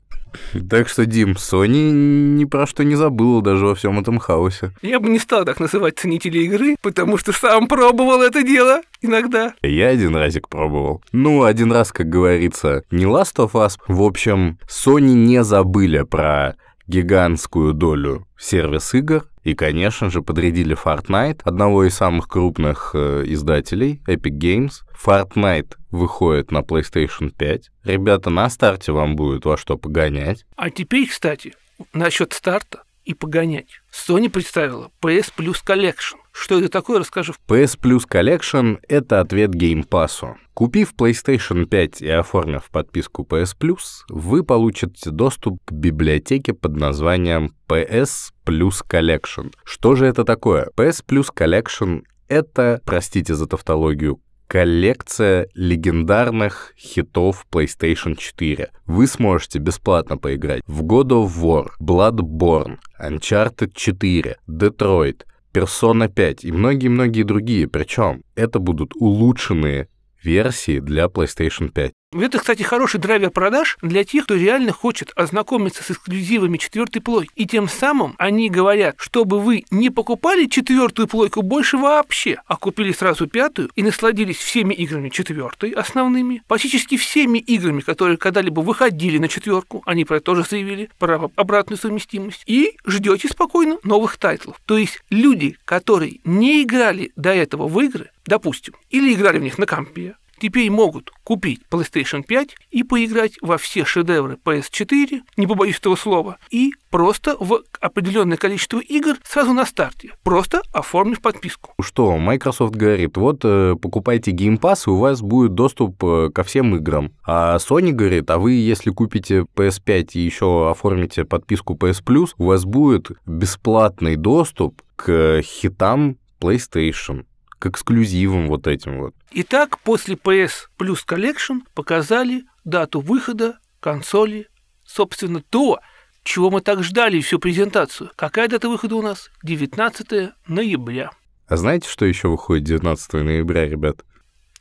Так 0.70 0.90
что, 0.90 1.06
Дим, 1.06 1.38
Sony 1.38 1.90
ни 1.92 2.44
про 2.44 2.68
что 2.68 2.84
не 2.84 2.96
забыла 2.96 3.42
даже 3.42 3.66
во 3.66 3.76
всем 3.76 3.98
этом 3.98 4.20
хаосе. 4.20 4.74
Я 4.82 5.00
бы 5.00 5.08
не 5.08 5.18
стал 5.18 5.46
так 5.46 5.62
называть 5.62 5.98
ценителей 5.98 6.48
игры, 6.48 6.76
потому 6.82 7.18
что 7.18 7.32
сам 7.32 7.70
пробовал 7.70 8.22
это 8.22 8.44
дело 8.44 8.82
иногда. 9.02 9.54
Я 9.62 9.88
один 9.88 10.18
разик 10.18 10.50
пробовал. 10.50 11.02
Ну, 11.14 11.44
один 11.44 11.72
раз, 11.72 11.94
как 11.94 12.10
говорится, 12.10 12.84
не 12.92 13.06
Last 13.06 13.38
of 13.38 13.54
Us. 13.54 13.78
В 13.88 14.02
общем, 14.02 14.60
Sony 14.68 15.14
не 15.14 15.46
забыли 15.46 16.02
про 16.02 16.58
гигантскую 16.90 17.74
долю 17.74 18.28
сервис-игр, 18.38 19.26
и, 19.44 19.54
конечно 19.54 20.10
же, 20.10 20.22
подрядили 20.22 20.76
Fortnite, 20.76 21.42
одного 21.44 21.86
из 21.86 21.94
самых 21.96 22.28
крупных 22.28 22.92
э, 22.94 23.24
издателей, 23.28 24.02
Epic 24.08 24.38
Games. 24.38 24.72
Fortnite 25.02 25.76
выходит 25.92 26.52
на 26.52 26.60
PlayStation 26.60 27.32
5. 27.36 27.70
Ребята, 27.86 28.30
на 28.30 28.50
старте 28.50 28.92
вам 28.92 29.16
будет 29.16 29.46
во 29.46 29.56
что 29.56 29.78
погонять. 29.78 30.46
А 30.56 30.70
теперь, 30.70 31.08
кстати, 31.08 31.54
насчет 31.94 32.34
старта 32.34 32.84
и 33.10 33.16
погонять. 33.16 33.82
Sony 33.92 34.30
представила 34.30 34.92
PS 35.02 35.34
Plus 35.36 35.58
Collection. 35.66 36.20
Что 36.32 36.60
это 36.60 36.70
такое, 36.70 37.00
расскажи. 37.00 37.34
PS 37.48 37.80
Plus 37.80 38.02
Collection— 38.08 38.78
это 38.88 39.20
ответ 39.20 39.50
Game 39.56 39.84
Pass. 39.84 40.36
Купив 40.54 40.94
PlayStation 40.94 41.66
5 41.66 42.04
и 42.04 42.10
оформив 42.10 42.70
подписку 42.70 43.24
PS 43.28 43.58
Plus, 43.60 44.04
вы 44.10 44.44
получите 44.44 45.10
доступ 45.10 45.60
к 45.66 45.72
библиотеке 45.72 46.54
под 46.54 46.76
названием 46.76 47.56
PS 47.68 48.32
Plus 48.46 48.84
Collection. 48.88 49.52
Что 49.64 49.96
же 49.96 50.06
это 50.06 50.24
такое? 50.24 50.70
PS 50.78 51.04
Plus 51.04 51.34
Collection— 51.36 52.04
это, 52.28 52.80
простите 52.86 53.34
за 53.34 53.48
тавтологию, 53.48 54.22
коллекция 54.50 55.48
легендарных 55.54 56.74
хитов 56.76 57.46
PlayStation 57.52 58.16
4. 58.18 58.72
Вы 58.88 59.06
сможете 59.06 59.60
бесплатно 59.60 60.18
поиграть 60.18 60.64
в 60.66 60.84
God 60.84 61.10
of 61.10 61.40
War, 61.40 61.68
Bloodborne, 61.80 62.80
Uncharted 63.00 63.72
4, 63.76 64.38
Detroit, 64.48 65.22
Persona 65.54 66.10
5 66.10 66.46
и 66.46 66.52
многие-многие 66.52 67.22
другие. 67.24 67.68
Причем 67.68 68.24
это 68.36 68.58
будут 68.58 68.94
улучшенные 68.96 69.88
версии 70.24 70.80
для 70.80 71.06
PlayStation 71.06 71.70
5. 71.70 71.94
Это, 72.12 72.40
кстати, 72.40 72.64
хороший 72.64 73.00
драйвер 73.00 73.30
продаж 73.30 73.78
для 73.84 74.04
тех, 74.04 74.24
кто 74.24 74.34
реально 74.34 74.72
хочет 74.72 75.12
ознакомиться 75.16 75.84
с 75.84 75.92
эксклюзивами 75.92 76.58
четвертой 76.58 77.04
плойки. 77.04 77.30
И 77.36 77.46
тем 77.46 77.70
самым 77.70 78.16
они 78.18 78.50
говорят, 78.50 78.96
чтобы 78.98 79.40
вы 79.40 79.64
не 79.70 79.92
покупали 79.92 80.48
четвертую 80.48 81.08
плойку 81.08 81.44
больше 81.44 81.78
вообще, 81.78 82.42
а 82.48 82.56
купили 82.58 82.94
сразу 82.94 83.28
пятую 83.28 83.70
и 83.76 83.84
насладились 83.84 84.38
всеми 84.38 84.74
играми 84.74 85.10
четвертой 85.10 85.70
основными, 85.70 86.42
практически 86.48 86.98
всеми 86.98 87.38
играми, 87.38 87.82
которые 87.82 88.18
когда-либо 88.18 88.62
выходили 88.62 89.20
на 89.20 89.28
четверку, 89.28 89.84
они 89.86 90.04
про 90.04 90.18
это 90.18 90.26
тоже 90.26 90.46
заявили, 90.50 90.90
про 90.98 91.30
обратную 91.36 91.78
совместимость, 91.78 92.42
и 92.48 92.76
ждете 92.88 93.28
спокойно 93.28 93.78
новых 93.84 94.18
тайтлов. 94.18 94.60
То 94.66 94.80
есть 94.80 95.00
люди, 95.12 95.58
которые 95.64 96.22
не 96.24 96.64
играли 96.64 97.12
до 97.16 97.30
этого 97.36 97.68
в 97.68 97.80
игры, 97.82 98.10
допустим, 98.30 98.76
или 98.90 99.14
играли 99.14 99.40
в 99.40 99.44
них 99.44 99.58
на 99.58 99.66
компе, 99.66 100.16
теперь 100.40 100.70
могут 100.70 101.12
купить 101.24 101.62
PlayStation 101.70 102.24
5 102.24 102.56
и 102.72 102.84
поиграть 102.84 103.34
во 103.42 103.58
все 103.58 103.86
шедевры 103.86 104.38
PS4, 104.44 105.22
не 105.36 105.48
побоюсь 105.48 105.80
этого 105.80 105.96
слова, 105.96 106.38
и 106.50 106.72
просто 106.90 107.36
в 107.40 107.64
определенное 107.82 108.38
количество 108.38 108.80
игр 108.80 109.18
сразу 109.24 109.54
на 109.54 109.66
старте, 109.66 110.14
просто 110.24 110.62
оформив 110.72 111.22
подписку. 111.22 111.74
Что, 111.82 112.18
Microsoft 112.18 112.76
говорит, 112.76 113.18
вот 113.18 113.42
э, 113.44 113.76
покупайте 113.82 114.32
Game 114.32 114.60
Pass, 114.60 114.84
и 114.88 114.90
у 114.90 114.98
вас 114.98 115.22
будет 115.22 115.54
доступ 115.56 116.02
э, 116.04 116.30
ко 116.34 116.44
всем 116.44 116.76
играм. 116.76 117.12
А 117.26 117.58
Sony 117.58 117.92
говорит, 117.92 118.30
а 118.32 118.38
вы, 118.38 118.54
если 118.54 118.92
купите 118.92 119.46
PS5 119.56 120.12
и 120.14 120.20
еще 120.20 120.70
оформите 120.70 121.26
подписку 121.26 121.76
PS 121.76 122.04
Plus, 122.04 122.30
у 122.38 122.46
вас 122.46 122.64
будет 122.64 123.12
бесплатный 123.26 124.16
доступ 124.16 124.82
к 124.96 125.42
хитам 125.42 126.18
PlayStation 126.40 127.26
к 127.60 127.68
эксклюзивам 127.68 128.48
вот 128.48 128.68
этим 128.68 129.00
вот. 129.00 129.16
Итак, 129.32 129.80
после 129.80 130.16
PS 130.16 130.68
Plus 130.78 131.06
Collection 131.06 131.60
показали 131.76 132.46
дату 132.64 133.02
выхода 133.02 133.60
консоли, 133.80 134.48
собственно, 134.86 135.42
то, 135.42 135.80
чего 136.24 136.50
мы 136.50 136.62
так 136.62 136.84
ждали 136.84 137.20
всю 137.20 137.40
презентацию. 137.40 138.12
Какая 138.16 138.48
дата 138.48 138.70
выхода 138.70 138.96
у 138.96 139.02
нас? 139.02 139.30
19 139.44 140.32
ноября. 140.48 141.12
А 141.48 141.58
знаете, 141.58 141.90
что 141.90 142.06
еще 142.06 142.30
выходит 142.30 142.64
19 142.64 143.14
ноября, 143.14 143.68
ребят? 143.68 144.06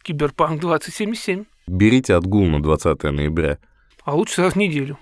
Киберпанк 0.02 0.60
2077. 0.60 1.44
Берите 1.66 2.14
отгул 2.14 2.46
на 2.46 2.62
20 2.62 3.02
ноября. 3.04 3.58
А 4.04 4.14
лучше 4.14 4.36
сразу 4.36 4.58
неделю. 4.58 4.98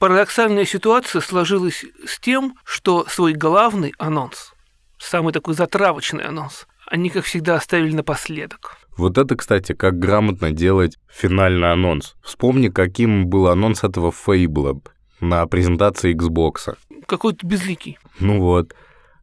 Парадоксальная 0.00 0.64
ситуация 0.64 1.20
сложилась 1.20 1.84
с 2.06 2.18
тем, 2.20 2.54
что 2.64 3.04
свой 3.06 3.34
главный 3.34 3.92
анонс, 3.98 4.54
самый 4.98 5.34
такой 5.34 5.52
затравочный 5.52 6.24
анонс, 6.24 6.66
они, 6.86 7.10
как 7.10 7.26
всегда, 7.26 7.56
оставили 7.56 7.94
напоследок. 7.94 8.78
Вот 8.96 9.18
это, 9.18 9.36
кстати, 9.36 9.74
как 9.74 9.98
грамотно 9.98 10.52
делать 10.52 10.96
финальный 11.06 11.70
анонс. 11.70 12.16
Вспомни, 12.22 12.68
каким 12.68 13.26
был 13.26 13.48
анонс 13.48 13.84
этого 13.84 14.10
Fable 14.10 14.80
на 15.20 15.46
презентации 15.46 16.14
Xbox. 16.14 16.78
Какой-то 17.06 17.46
безликий. 17.46 17.98
Ну 18.20 18.40
вот. 18.40 18.74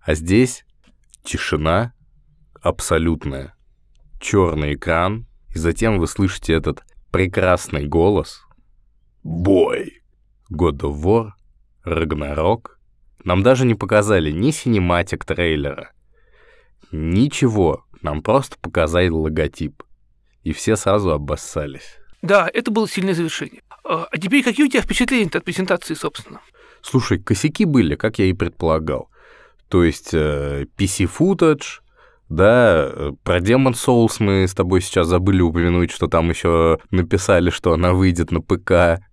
А 0.02 0.14
здесь 0.14 0.64
тишина 1.24 1.94
абсолютная. 2.62 3.56
Черный 4.22 4.76
экран, 4.76 5.26
и 5.50 5.58
затем 5.58 5.98
вы 5.98 6.06
слышите 6.06 6.54
этот 6.54 6.84
прекрасный 7.10 7.88
голос. 7.88 8.44
Бой! 9.24 9.97
God 10.52 10.80
of 10.80 11.02
War, 11.04 11.32
Ragnarok. 11.86 12.72
Нам 13.24 13.44
даже 13.44 13.66
не 13.66 13.76
показали 13.76 14.32
ни 14.32 14.52
синематик 14.52 15.26
трейлера, 15.26 15.92
ничего. 16.92 17.86
Нам 18.02 18.22
просто 18.22 18.58
показали 18.62 19.10
логотип. 19.10 19.84
И 20.44 20.54
все 20.54 20.76
сразу 20.76 21.12
обоссались. 21.12 21.98
Да, 22.22 22.50
это 22.54 22.72
было 22.72 22.88
сильное 22.88 23.14
завершение. 23.14 23.62
А, 23.84 24.08
а 24.10 24.18
теперь 24.18 24.44
какие 24.44 24.66
у 24.66 24.70
тебя 24.70 24.82
впечатления 24.82 25.30
от 25.34 25.44
презентации, 25.44 25.94
собственно? 25.94 26.42
Слушай, 26.82 27.20
косяки 27.20 27.66
были, 27.66 27.96
как 27.96 28.20
я 28.20 28.26
и 28.26 28.34
предполагал. 28.34 29.10
То 29.68 29.84
есть 29.84 30.14
э, 30.14 30.66
PC-футаж, 30.78 31.82
да, 32.30 32.90
э, 32.92 33.12
про 33.24 33.40
Demon 33.40 33.74
Souls 33.74 34.18
мы 34.20 34.48
с 34.48 34.54
тобой 34.54 34.82
сейчас 34.82 35.08
забыли 35.08 35.42
упомянуть, 35.42 35.92
что 35.92 36.08
там 36.08 36.30
еще 36.30 36.80
написали, 36.92 37.50
что 37.50 37.74
она 37.74 37.94
выйдет 37.94 38.32
на 38.32 38.42
ПК 38.42 39.04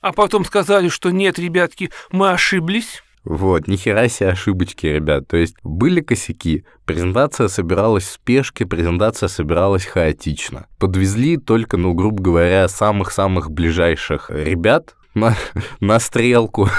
а 0.00 0.12
потом 0.12 0.44
сказали, 0.44 0.88
что 0.88 1.10
нет, 1.10 1.38
ребятки, 1.38 1.90
мы 2.10 2.30
ошиблись. 2.30 3.02
Вот, 3.24 3.68
нихера 3.68 4.08
себе 4.08 4.30
ошибочки, 4.30 4.86
ребят. 4.86 5.28
То 5.28 5.36
есть 5.36 5.56
были 5.62 6.00
косяки, 6.00 6.64
презентация 6.86 7.48
собиралась 7.48 8.04
в 8.04 8.12
спешке, 8.12 8.64
презентация 8.64 9.28
собиралась 9.28 9.84
хаотично. 9.84 10.66
Подвезли 10.78 11.36
только, 11.36 11.76
ну, 11.76 11.92
грубо 11.92 12.22
говоря, 12.22 12.68
самых-самых 12.68 13.50
ближайших 13.50 14.30
ребят 14.30 14.96
на, 15.14 15.36
на 15.80 16.00
стрелку. 16.00 16.70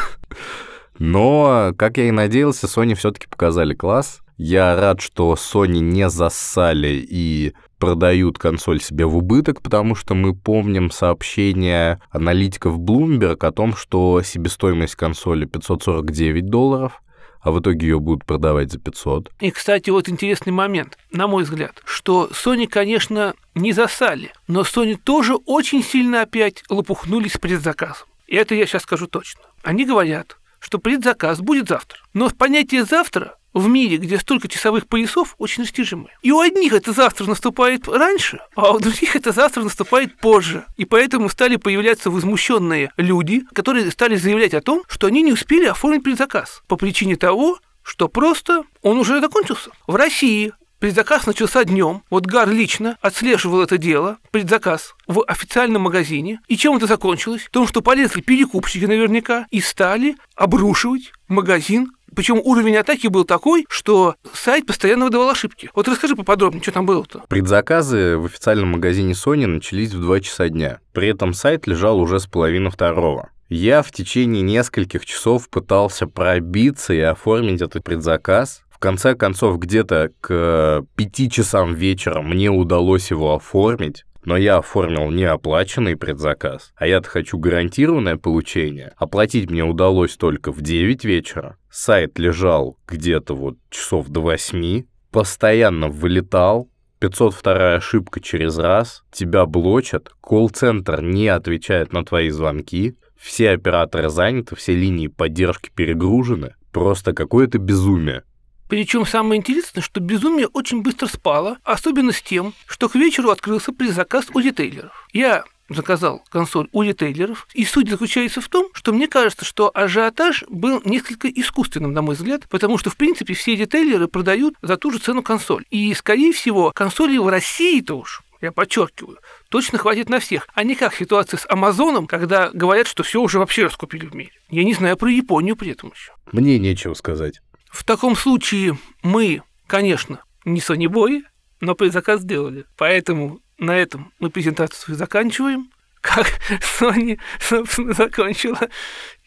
Но, 0.98 1.74
как 1.78 1.98
я 1.98 2.08
и 2.08 2.12
надеялся, 2.12 2.68
Sony 2.68 2.96
все 2.96 3.12
таки 3.12 3.28
показали 3.28 3.74
класс. 3.74 4.22
Я 4.38 4.76
рад, 4.76 5.02
что 5.02 5.34
Sony 5.34 5.80
не 5.80 6.10
зассали 6.10 7.06
и 7.10 7.54
продают 7.80 8.38
консоль 8.38 8.82
себе 8.82 9.06
в 9.06 9.18
убыток, 9.18 9.62
потому 9.62 9.96
что 9.96 10.13
мы 10.13 10.36
помним 10.36 10.92
сообщение 10.92 12.00
аналитиков 12.12 12.78
Bloomberg 12.78 13.46
о 13.46 13.52
том, 13.52 13.76
что 13.76 14.22
себестоимость 14.22 14.96
консоли 14.96 15.46
549 15.46 16.46
долларов, 16.46 17.02
а 17.42 17.52
в 17.52 17.60
итоге 17.60 17.88
ее 17.88 18.00
будут 18.00 18.26
продавать 18.26 18.72
за 18.72 18.80
500. 18.80 19.32
И, 19.39 19.52
кстати, 19.52 19.89
вот 19.89 20.10
интересный 20.10 20.52
момент, 20.52 20.98
на 21.12 21.28
мой 21.28 21.44
взгляд, 21.44 21.82
что 21.86 22.30
Sony, 22.32 22.68
конечно, 22.68 23.34
не 23.56 23.72
засали, 23.72 24.32
но 24.48 24.62
Sony 24.62 24.98
тоже 25.02 25.36
очень 25.36 25.84
сильно 25.84 26.22
опять 26.22 26.63
лопухнулись 26.70 27.34
с 27.34 27.38
предзаказом. 27.38 28.08
И 28.28 28.36
это 28.36 28.56
я 28.56 28.65
сейчас 28.65 28.84
скажу 28.84 29.08
точно. 29.08 29.42
Они 29.63 29.86
говорят, 29.86 30.38
что 30.60 30.78
предзаказ 30.78 31.39
будет 31.39 31.68
завтра. 31.68 32.00
Но 32.13 32.30
понятие 32.30 32.84
«завтра» 32.84 33.36
в 33.54 33.68
мире, 33.68 33.98
где 33.98 34.18
столько 34.20 34.48
часовых 34.48 34.88
поясов, 34.88 35.36
очень 35.38 35.64
растяжимы. 35.64 36.10
И 36.22 36.32
у 36.32 36.40
одних 36.40 36.74
это 36.74 36.92
завтра 36.92 37.26
наступает 37.26 37.88
раньше, 37.88 38.40
а 38.56 38.72
у 38.72 38.80
других 38.80 39.16
это 39.16 39.32
завтра 39.32 39.64
наступает 39.64 40.18
позже. 40.18 40.66
И 40.78 40.86
поэтому 40.86 41.30
стали 41.30 41.56
появляться 41.56 42.10
возмущенные 42.10 42.92
люди, 42.98 43.44
которые 43.54 43.90
стали 43.92 44.16
заявлять 44.16 44.54
о 44.54 44.62
том, 44.62 44.84
что 44.88 45.08
они 45.08 45.22
не 45.22 45.34
успели 45.34 45.66
оформить 45.66 46.04
предзаказ 46.04 46.62
по 46.68 46.76
причине 46.76 47.16
того, 47.16 47.60
что 47.82 48.08
просто 48.08 48.64
он 48.82 49.00
уже 49.00 49.20
закончился. 49.20 49.72
В 49.88 49.96
России 49.96 50.54
Предзаказ 50.80 51.26
начался 51.26 51.66
днем. 51.66 52.04
Вот 52.10 52.26
Гар 52.26 52.50
лично 52.50 52.98
отслеживал 53.02 53.62
это 53.62 53.78
дело, 53.78 54.18
предзаказ, 54.32 54.96
в 55.08 55.26
официальном 55.28 55.82
магазине. 55.82 56.40
И 56.48 56.56
чем 56.56 56.78
это 56.78 56.88
закончилось? 56.88 57.50
Том, 57.52 57.68
что 57.68 57.82
полезли 57.82 58.22
перекупщики 58.22 58.86
наверняка 58.86 59.46
и 59.52 59.60
стали 59.60 60.16
обрушивать 60.36 61.12
магазин 61.28 61.92
причем 62.15 62.39
уровень 62.43 62.78
атаки 62.78 63.08
был 63.08 63.26
такой, 63.26 63.65
что 63.69 64.15
сайт 64.34 64.65
постоянно 64.65 65.06
выдавал 65.06 65.30
ошибки. 65.30 65.69
Вот 65.74 65.88
расскажи 65.88 66.15
поподробнее, 66.15 66.62
что 66.62 66.72
там 66.72 66.86
было-то. 66.86 67.24
Предзаказы 67.28 68.17
в 68.17 68.26
официальном 68.26 68.69
магазине 68.69 69.13
Sony 69.13 69.45
начались 69.45 69.93
в 69.93 70.02
2 70.02 70.19
часа 70.22 70.50
дня. 70.50 70.80
При 70.93 71.10
этом 71.10 71.34
сайт 71.34 71.67
лежал 71.67 72.00
уже 72.00 72.19
с 72.19 72.28
половины 72.28 72.69
второго. 72.69 73.30
Я 73.50 73.82
в 73.82 73.91
течение 73.91 74.43
нескольких 74.43 75.06
часов 75.06 75.50
пытался 75.50 76.06
пробиться 76.06 76.93
и 76.93 77.00
оформить 77.00 77.62
этот 77.62 77.84
предзаказ, 77.84 78.62
в 78.80 78.82
конце 78.82 79.13
концов, 79.13 79.60
где-то 79.60 80.12
к 80.22 80.86
пяти 80.95 81.30
часам 81.30 81.74
вечера 81.74 82.22
мне 82.22 82.50
удалось 82.50 83.12
его 83.12 83.36
оформить, 83.36 84.06
но 84.24 84.38
я 84.38 84.58
оформил 84.58 85.10
неоплаченный 85.12 85.96
предзаказ, 85.96 86.74
а 86.76 86.88
я-то 86.88 87.10
хочу 87.10 87.38
гарантированное 87.38 88.18
получение. 88.18 88.94
Оплатить 88.98 89.50
мне 89.50 89.64
удалось 89.64 90.16
только 90.18 90.52
в 90.52 90.62
9 90.62 91.06
вечера. 91.06 91.58
Сайт 91.70 92.20
лежал 92.20 92.78
где-то 92.88 93.36
вот 93.36 93.58
часов 93.70 94.08
до 94.10 94.22
8, 94.22 94.84
постоянно 95.12 95.90
вылетал, 95.90 96.70
502 97.00 97.76
ошибка 97.76 98.20
через 98.20 98.58
раз, 98.58 99.04
тебя 99.12 99.46
блочат, 99.46 100.12
колл-центр 100.22 101.02
не 101.02 101.30
отвечает 101.30 101.94
на 101.94 102.04
твои 102.04 102.30
звонки, 102.30 102.98
все 103.18 103.52
операторы 103.52 104.10
заняты, 104.10 104.56
все 104.56 104.74
линии 104.76 105.08
поддержки 105.08 105.70
перегружены. 105.74 106.56
Просто 106.72 107.14
какое-то 107.14 107.58
безумие. 107.58 108.24
Причем 108.70 109.06
самое 109.06 109.40
интересное, 109.40 109.82
что 109.82 110.00
безумие 110.00 110.48
очень 110.48 110.84
быстро 110.84 111.08
спало, 111.08 111.58
особенно 111.64 112.12
с 112.12 112.22
тем, 112.22 112.54
что 112.68 112.88
к 112.88 112.96
вечеру 112.96 113.32
открылся 113.32 113.74
предзаказ 113.74 114.28
у 114.34 114.40
ритейлеров. 114.40 115.08
Я 115.12 115.44
заказал 115.70 116.24
консоль 116.30 116.70
у 116.72 116.84
ритейлеров, 116.84 117.48
и 117.54 117.66
суть 117.66 117.90
заключается 117.90 118.42
в 118.42 118.48
том, 118.48 118.68
что 118.74 118.94
мне 118.94 119.08
кажется, 119.08 119.44
что 119.44 119.72
ажиотаж 119.74 120.44
был 120.50 120.82
несколько 120.86 121.28
искусственным, 121.30 121.94
на 121.94 122.04
мой 122.04 122.16
взгляд, 122.16 122.48
потому 122.48 122.78
что, 122.78 122.92
в 122.92 122.96
принципе, 122.96 123.34
все 123.34 123.56
ритейлеры 123.56 124.08
продают 124.08 124.54
за 124.62 124.78
ту 124.78 124.92
же 124.92 125.00
цену 125.00 125.24
консоль. 125.24 125.66
И, 125.72 125.92
скорее 125.96 126.32
всего, 126.32 126.72
консоли 126.74 127.18
в 127.18 127.28
России-то 127.28 127.96
уж 127.96 128.22
я 128.42 128.52
подчеркиваю, 128.52 129.18
точно 129.50 129.80
хватит 129.80 130.10
на 130.10 130.20
всех, 130.20 130.48
а 130.54 130.64
не 130.64 130.76
как 130.76 130.96
ситуация 130.96 131.38
с 131.38 131.46
Амазоном, 131.50 132.08
когда 132.08 132.52
говорят, 132.54 132.88
что 132.88 133.04
все 133.04 133.22
уже 133.22 133.40
вообще 133.40 133.66
раскупили 133.66 134.06
в 134.06 134.16
мире. 134.16 134.32
Я 134.50 134.64
не 134.64 134.74
знаю 134.74 134.96
про 134.96 135.10
Японию 135.10 135.56
при 135.56 135.72
этом 135.72 135.92
еще. 135.94 136.14
Мне 136.32 136.58
нечего 136.58 136.94
сказать. 136.94 137.42
В 137.70 137.84
таком 137.84 138.16
случае 138.16 138.78
мы, 139.04 139.42
конечно, 139.68 140.22
не 140.46 140.60
сонебои, 140.60 141.24
но 141.62 141.76
предзаказ 141.76 142.22
сделали. 142.22 142.66
Поэтому 142.78 143.40
на 143.58 143.76
этом 143.76 144.14
мы 144.20 144.30
презентацию 144.30 144.96
заканчиваем, 144.96 145.72
как 146.02 146.28
Sony, 146.80 147.20
собственно, 147.40 147.94
закончила. 147.94 148.70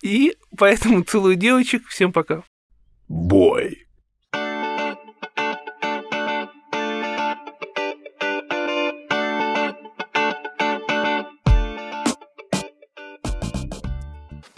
И 0.03 0.37
поэтому 0.57 1.03
целую 1.03 1.37
девочек. 1.37 1.87
Всем 1.89 2.13
пока. 2.13 2.43
Бой. 3.09 3.87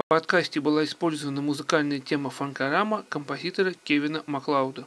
Подкасте 0.08 0.60
была 0.60 0.84
использована 0.84 1.40
музыкальная 1.40 1.98
тема 1.98 2.28
фанкорама 2.28 3.04
композитора 3.08 3.72
Кевина 3.84 4.22
Маклауда. 4.26 4.86